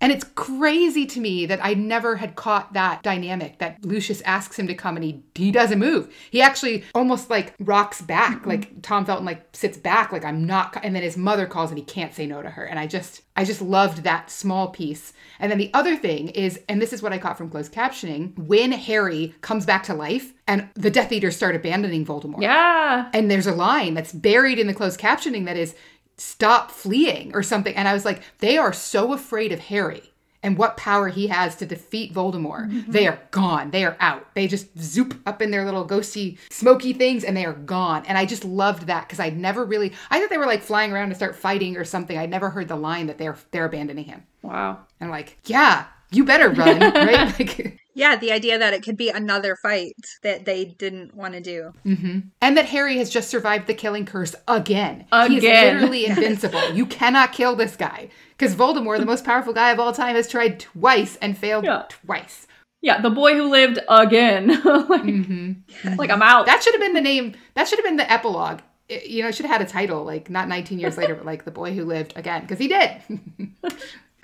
[0.00, 4.58] And it's crazy to me that I never had caught that dynamic that Lucius asks
[4.58, 6.14] him to come and he he doesn't move.
[6.30, 8.50] He actually almost like rocks back, mm-hmm.
[8.50, 10.76] like Tom Felton like sits back, like I'm not.
[10.82, 12.64] And then his mother calls and he can't say no to her.
[12.64, 15.14] And I just I just loved that small piece.
[15.38, 18.38] And then the other thing is, and this is what I caught from closed captioning,
[18.38, 22.40] when Harry comes back to life and the Death Eaters start abandoning Voldemort.
[22.40, 23.10] Yeah.
[23.12, 25.74] And there's a line that's buried in the closed captioning that is
[26.16, 27.74] stop fleeing or something.
[27.74, 30.12] And I was like, they are so afraid of Harry
[30.42, 32.70] and what power he has to defeat Voldemort.
[32.70, 32.92] Mm-hmm.
[32.92, 33.70] They are gone.
[33.70, 34.32] They are out.
[34.34, 38.04] They just zoop up in their little ghosty, smoky things and they are gone.
[38.06, 40.92] And I just loved that because I'd never really, I thought they were like flying
[40.92, 42.16] around to start fighting or something.
[42.16, 44.22] I'd never heard the line that they're, they're abandoning him.
[44.42, 44.78] Wow.
[45.00, 47.38] And I'm like, yeah, you better run, right?
[47.38, 51.40] Like, Yeah, the idea that it could be another fight that they didn't want to
[51.40, 51.72] do.
[51.86, 52.18] Mm-hmm.
[52.42, 55.06] And that Harry has just survived the killing curse again.
[55.10, 55.74] He is Again.
[55.76, 56.72] literally invincible.
[56.74, 58.10] you cannot kill this guy.
[58.36, 61.84] Because Voldemort, the most powerful guy of all time, has tried twice and failed Yeah.
[61.88, 62.46] twice.
[62.82, 64.48] Yeah, the boy who lived again.
[64.64, 65.94] like, mm-hmm.
[65.96, 66.44] like I'm out.
[66.44, 67.34] That should have been the name.
[67.54, 68.60] That should have been the epilogue.
[68.90, 71.24] It- you know, it should have had a title, like not 19 years later, but
[71.24, 72.90] like the boy who lived again, because he did.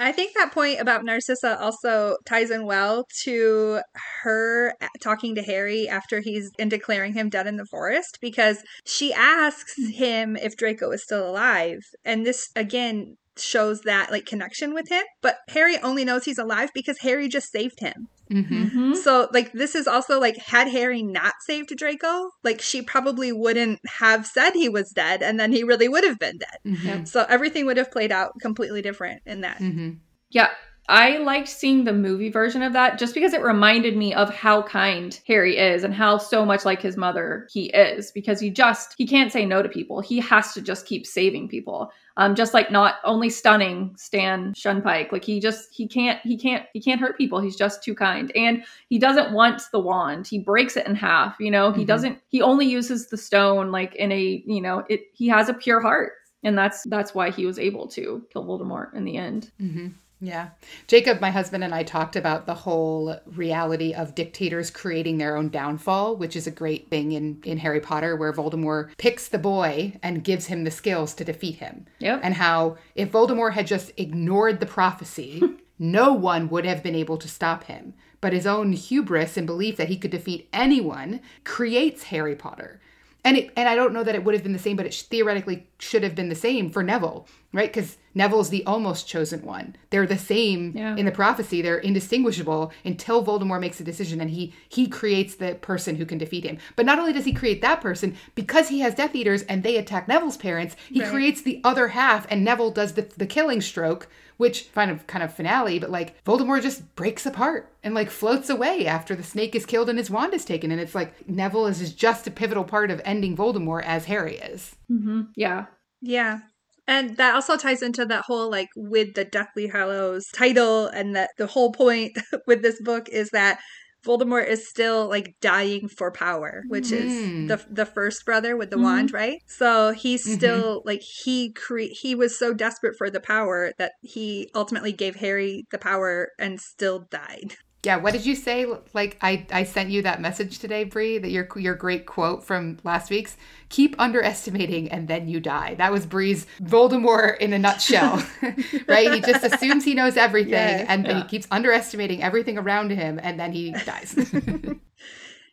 [0.03, 3.81] I think that point about Narcissa also ties in well to
[4.23, 9.13] her talking to Harry after he's and declaring him dead in the forest because she
[9.13, 9.91] asks mm-hmm.
[9.91, 11.81] him if Draco is still alive.
[12.05, 15.05] And this again shows that like connection with him.
[15.21, 18.09] But Harry only knows he's alive because Harry just saved him.
[18.33, 18.97] Mhm.
[18.97, 23.81] So like this is also like had Harry not saved Draco, like she probably wouldn't
[23.99, 26.59] have said he was dead and then he really would have been dead.
[26.67, 27.09] Mhm.
[27.09, 29.59] So everything would have played out completely different in that.
[29.59, 29.99] Mhm.
[30.31, 30.51] Yeah.
[30.89, 34.63] I liked seeing the movie version of that just because it reminded me of how
[34.63, 38.95] kind Harry is and how so much like his mother he is because he just
[38.99, 40.01] he can't say no to people.
[40.01, 41.93] He has to just keep saving people.
[42.17, 46.67] Um just like not only stunning Stan Shunpike, like he just he can't he can't
[46.73, 47.41] he can't hurt people.
[47.41, 48.31] He's just too kind.
[48.37, 50.27] And he doesn't want the wand.
[50.27, 51.73] He breaks it in half, you know.
[51.73, 51.87] He Mhm.
[51.87, 55.55] doesn't he only uses the stone like in a, you know, it he has a
[55.55, 56.13] pure heart.
[56.45, 59.51] And that's that's why he was able to kill Voldemort in the end.
[59.59, 59.89] hmm
[60.23, 60.51] Yeah.
[60.87, 65.49] Jacob, my husband, and I talked about the whole reality of dictators creating their own
[65.49, 69.99] downfall, which is a great thing in, in Harry Potter, where Voldemort picks the boy
[70.01, 71.87] and gives him the skills to defeat him.
[71.99, 72.21] Yep.
[72.23, 75.43] And how if Voldemort had just ignored the prophecy,
[75.81, 77.93] no one would have been able to stop him.
[78.21, 82.81] But his own hubris and belief that he could defeat anyone creates Harry Potter.
[83.25, 84.93] And it, and I don't know that it would have been the same, but it
[84.93, 87.73] sh- theoretically should have been the same for Neville, right?
[87.73, 89.77] Because Neville's the almost chosen one.
[89.91, 90.97] They're the same Yeah.
[90.97, 91.63] in the prophecy.
[91.63, 96.19] They're indistinguishable until Voldemort makes a decision and he he creates the person who can
[96.19, 96.59] defeat him.
[96.75, 99.77] But not only does he create that person, because he has Death Eaters and they
[99.77, 101.11] attack Neville's parents, he Right.
[101.11, 105.23] creates the other half, and Neville does the the killing stroke, which kind of kind
[105.23, 105.79] of finale.
[105.79, 109.89] But like Voldemort just breaks apart and like floats away after the snake is killed
[109.89, 112.91] and his wand is taken, and it's like Neville is is just a pivotal part
[112.91, 114.77] of ending Voldemort as Harry is.
[114.89, 115.67] hmm Yeah.
[116.01, 116.41] Yeah.
[116.89, 121.31] And that also ties into that whole like with the Deathly Hallows title and that
[121.39, 123.61] the whole point with this book is that
[124.05, 127.05] Voldemort is still like dying for power, which Mm.
[127.05, 129.39] is the the first brother with the wand, right?
[129.47, 130.35] So he's Mhm.
[130.35, 135.17] still like he cre- he was so desperate for the power that he ultimately gave
[135.17, 137.57] Harry the power and still died.
[137.85, 138.65] Yeah, what did you say?
[138.95, 141.19] Like I, I sent you that message today, Bree.
[141.19, 143.37] That your your great quote from last week's.
[143.71, 145.75] Keep underestimating, and then you die.
[145.75, 148.23] That was Bree's Voldemort in a nutshell,
[148.87, 149.13] right?
[149.15, 150.87] He just assumes he knows everything, Yes.
[150.89, 151.23] and then Yeah.
[151.23, 154.15] he keeps underestimating everything around him, and then he dies.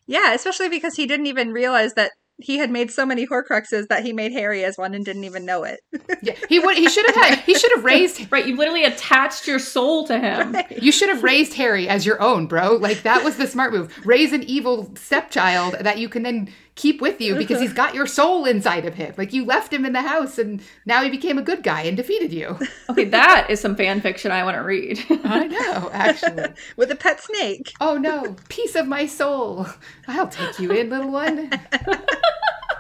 [0.08, 2.12] Yeah, especially because he didn't even realize that
[2.42, 5.46] he had made so many Horcruxes that he made Harry as one and didn't even
[5.46, 5.82] know it.
[6.22, 6.78] yeah, he would.
[6.78, 7.40] He should have had.
[7.40, 8.10] He should have raised.
[8.30, 8.46] Right.
[8.46, 10.56] You literally attached your soul to him.
[10.82, 12.76] You should have raised Harry as your own, bro.
[12.76, 13.94] Like that was the smart move.
[14.06, 17.64] Raise an evil stepchild that you can then keep with you because uh-huh.
[17.64, 19.14] he's got your soul inside of him.
[19.18, 21.96] Like you left him in the house, and now he became a good guy and
[21.96, 22.58] defeated you.
[22.90, 25.00] Okay, that is some fan fiction I want to read.
[25.24, 26.46] I know, actually.
[26.76, 27.72] With a pet snake.
[27.80, 29.68] Oh no, piece of my soul.
[30.08, 31.52] I'll take you in, little one.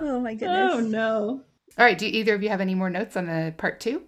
[0.01, 0.73] Oh my oh, goodness.
[0.75, 1.41] Oh no.
[1.77, 4.01] All right, do either of you have any more notes on the part two?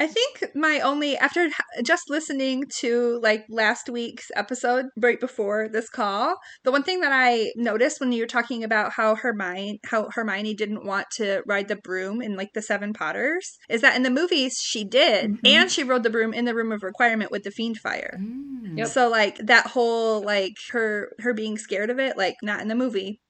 [0.00, 1.48] I think my only after
[1.84, 7.10] just listening to like last week's episode right before this call, the one thing that
[7.12, 11.66] I noticed when you were talking about how Hermione how Hermione didn't want to ride
[11.66, 15.38] the broom in like the Seven Potters is that in the movies she did Mhm.
[15.44, 18.18] and she rode the broom in the Room of Requirement with the Fiendfyre.
[18.20, 18.78] Mm.
[18.78, 18.86] Yep.
[18.88, 22.74] So like that whole like her her being scared of it like not in the
[22.76, 23.20] movie.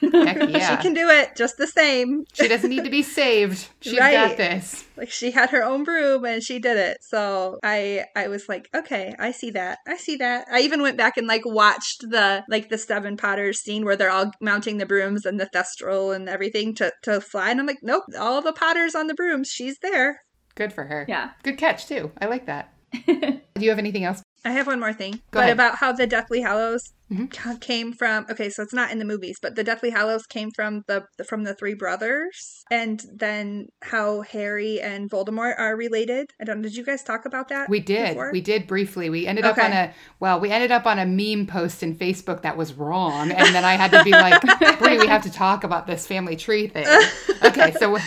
[0.00, 0.76] Heck yeah.
[0.76, 2.24] She can do it just the same.
[2.34, 3.68] She doesn't need to be saved.
[3.80, 4.12] She's Right.
[4.12, 4.84] got this.
[4.96, 8.68] like she had her own broom and she did it so i i was like
[8.74, 12.44] okay i see that i see that i even went back and like watched the
[12.48, 16.28] like the seven potters scene where they're all mounting the brooms and the thestral and
[16.28, 19.78] everything to to fly and i'm like nope all the potters on the brooms she's
[19.80, 20.20] there
[20.56, 21.04] Good for her.
[21.08, 21.30] Yeah.
[21.42, 22.12] Good catch too.
[22.20, 22.72] I like that.
[23.06, 24.22] Do you have anything else?
[24.44, 25.52] I have one more thing Go but ahead.
[25.52, 27.60] about how the deathly hallows Mhm.
[27.60, 30.82] came from okay so it's not in the movies but the deathly hallows came from
[30.88, 36.62] the from the three brothers and then how harry and voldemort are related i don't
[36.62, 38.08] did you guys talk about that We did.
[38.08, 38.30] before?
[38.32, 39.10] We did briefly.
[39.10, 42.40] We ended up on a well, we ended up on a meme post in Facebook
[42.42, 44.40] that was wrong, and then I had to be like,
[44.78, 46.86] "Bree, we have to talk about this family tree thing."
[47.44, 47.98] Okay, so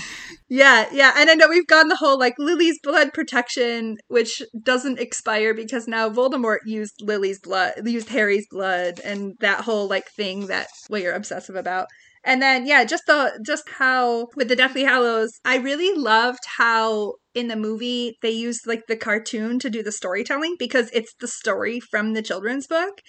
[0.49, 1.13] Yeah, yeah.
[1.17, 5.87] And I know we've gone the whole like Lily's blood protection, which doesn't expire because
[5.87, 11.01] now Voldemort used Lily's blood, used Harry's blood, and that whole like thing that well
[11.01, 11.87] you're obsessive about.
[12.23, 17.15] And then yeah, just the just how with the Deathly Hallows, I really loved how
[17.33, 21.27] in the movie they used like the cartoon to do the storytelling because it's the
[21.27, 23.01] story from the children's book.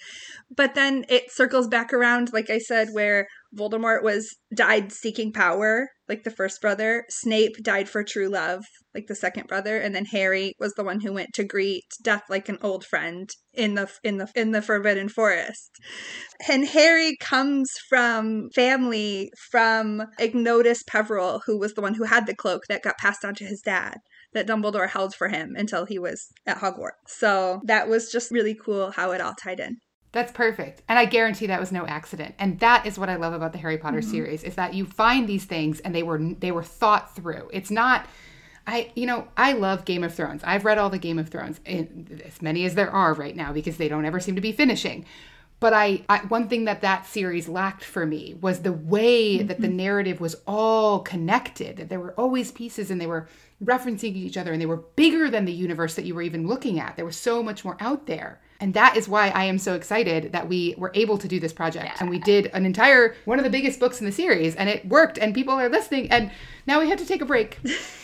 [0.55, 5.89] But then it circles back around, like I said, where Voldemort was died seeking power,
[6.07, 7.05] like the first brother.
[7.09, 11.01] Snape died for true love, like the second brother, and then Harry was the one
[11.01, 14.61] who went to greet death like an old friend in the in the in the
[14.61, 15.71] Forbidden Forest.
[16.47, 22.35] And Harry comes from family from Ignotus Peverell, who was the one who had the
[22.35, 23.97] cloak that got passed on to his dad
[24.33, 26.91] that Dumbledore held for him until he was at Hogwarts.
[27.07, 29.77] So that was just really cool how it all tied in.
[30.11, 30.81] That's perfect.
[30.87, 32.35] And I guarantee that was no accident.
[32.39, 34.09] And that is what I love about the Harry Potter mm-hmm.
[34.09, 37.49] series is that you find these things and they were they were thought through.
[37.53, 38.07] It's not
[38.65, 40.41] I you know, I love Game of Thrones.
[40.43, 43.77] I've read all the Game of Thrones, as many as there are right now because
[43.77, 45.05] they don't ever seem to be finishing.
[45.59, 49.59] But I, I one thing that that series lacked for me was the way that
[49.59, 49.77] the mm-hmm.
[49.77, 51.77] narrative was all connected.
[51.77, 53.27] That there were always pieces and they were
[53.63, 56.79] referencing each other and they were bigger than the universe that you were even looking
[56.79, 56.95] at.
[56.95, 58.39] There was so much more out there.
[58.59, 61.53] And that is why I am so excited that we were able to do this
[61.53, 62.01] project.
[62.01, 64.85] And we did an entire one of the biggest books in the series and it
[64.87, 66.31] worked and people are listening and
[66.67, 67.57] now we have to take a break.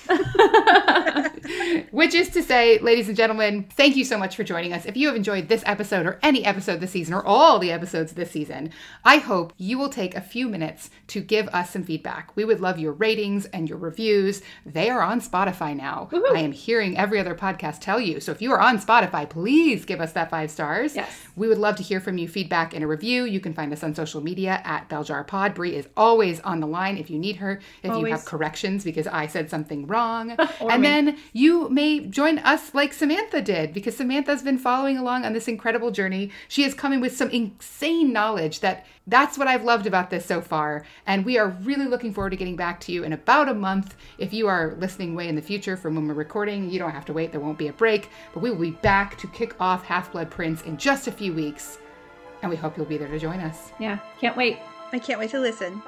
[1.91, 4.85] Which is to say, ladies and gentlemen, thank you so much for joining us.
[4.85, 8.13] If you have enjoyed this episode or any episode this season or all the episodes
[8.13, 8.71] this season,
[9.03, 12.35] I hope you will take a few minutes to give us some feedback.
[12.35, 14.41] We would love your ratings and your reviews.
[14.65, 16.09] They are on Spotify now.
[16.33, 18.19] I am hearing every other podcast tell you.
[18.19, 20.95] So if you are on Spotify, please give us that five stars.
[20.95, 21.11] Yes.
[21.35, 23.25] We would love to hear from you feedback and a review.
[23.25, 25.53] You can find us on social media at Bell Jar Pod.
[25.53, 29.07] Bree is always on the line if you need her, if you have corrections because
[29.07, 30.37] I said something wrong.
[30.65, 30.87] And me.
[30.87, 35.47] then you may join us like Samantha did because Samantha's been following along on this
[35.47, 36.31] incredible journey.
[36.47, 40.41] She is coming with some insane knowledge that that's what I've loved about this so
[40.41, 40.85] far.
[41.05, 43.95] And we are really looking forward to getting back to you in about a month.
[44.17, 47.05] If you are listening way in the future from when we're recording, you don't have
[47.05, 47.31] to wait.
[47.31, 50.29] There won't be a break, but we will be back to kick off Half Blood
[50.29, 51.79] Prince in just a few weeks.
[52.41, 53.71] And we hope you'll be there to join us.
[53.79, 54.59] Yeah, can't wait.
[54.91, 55.81] I can't wait to listen.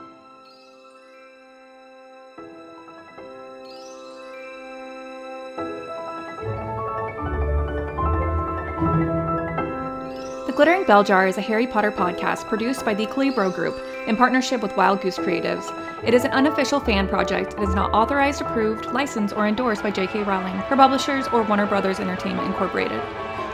[10.57, 14.59] Glittering Bell Jar is a Harry Potter podcast produced by the Calibro Group in partnership
[14.59, 15.71] with Wild Goose Creatives.
[16.03, 19.91] It is an unofficial fan project and is not authorized, approved, licensed, or endorsed by
[19.91, 20.23] J.K.
[20.23, 22.99] Rowling, her publishers, or Warner Brothers Entertainment Incorporated.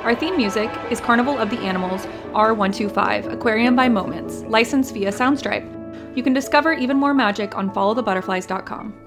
[0.05, 6.15] Our theme music is Carnival of the Animals R125 Aquarium by Moments, licensed via Soundstripe.
[6.15, 9.02] You can discover even more magic on followthebutterflies.com.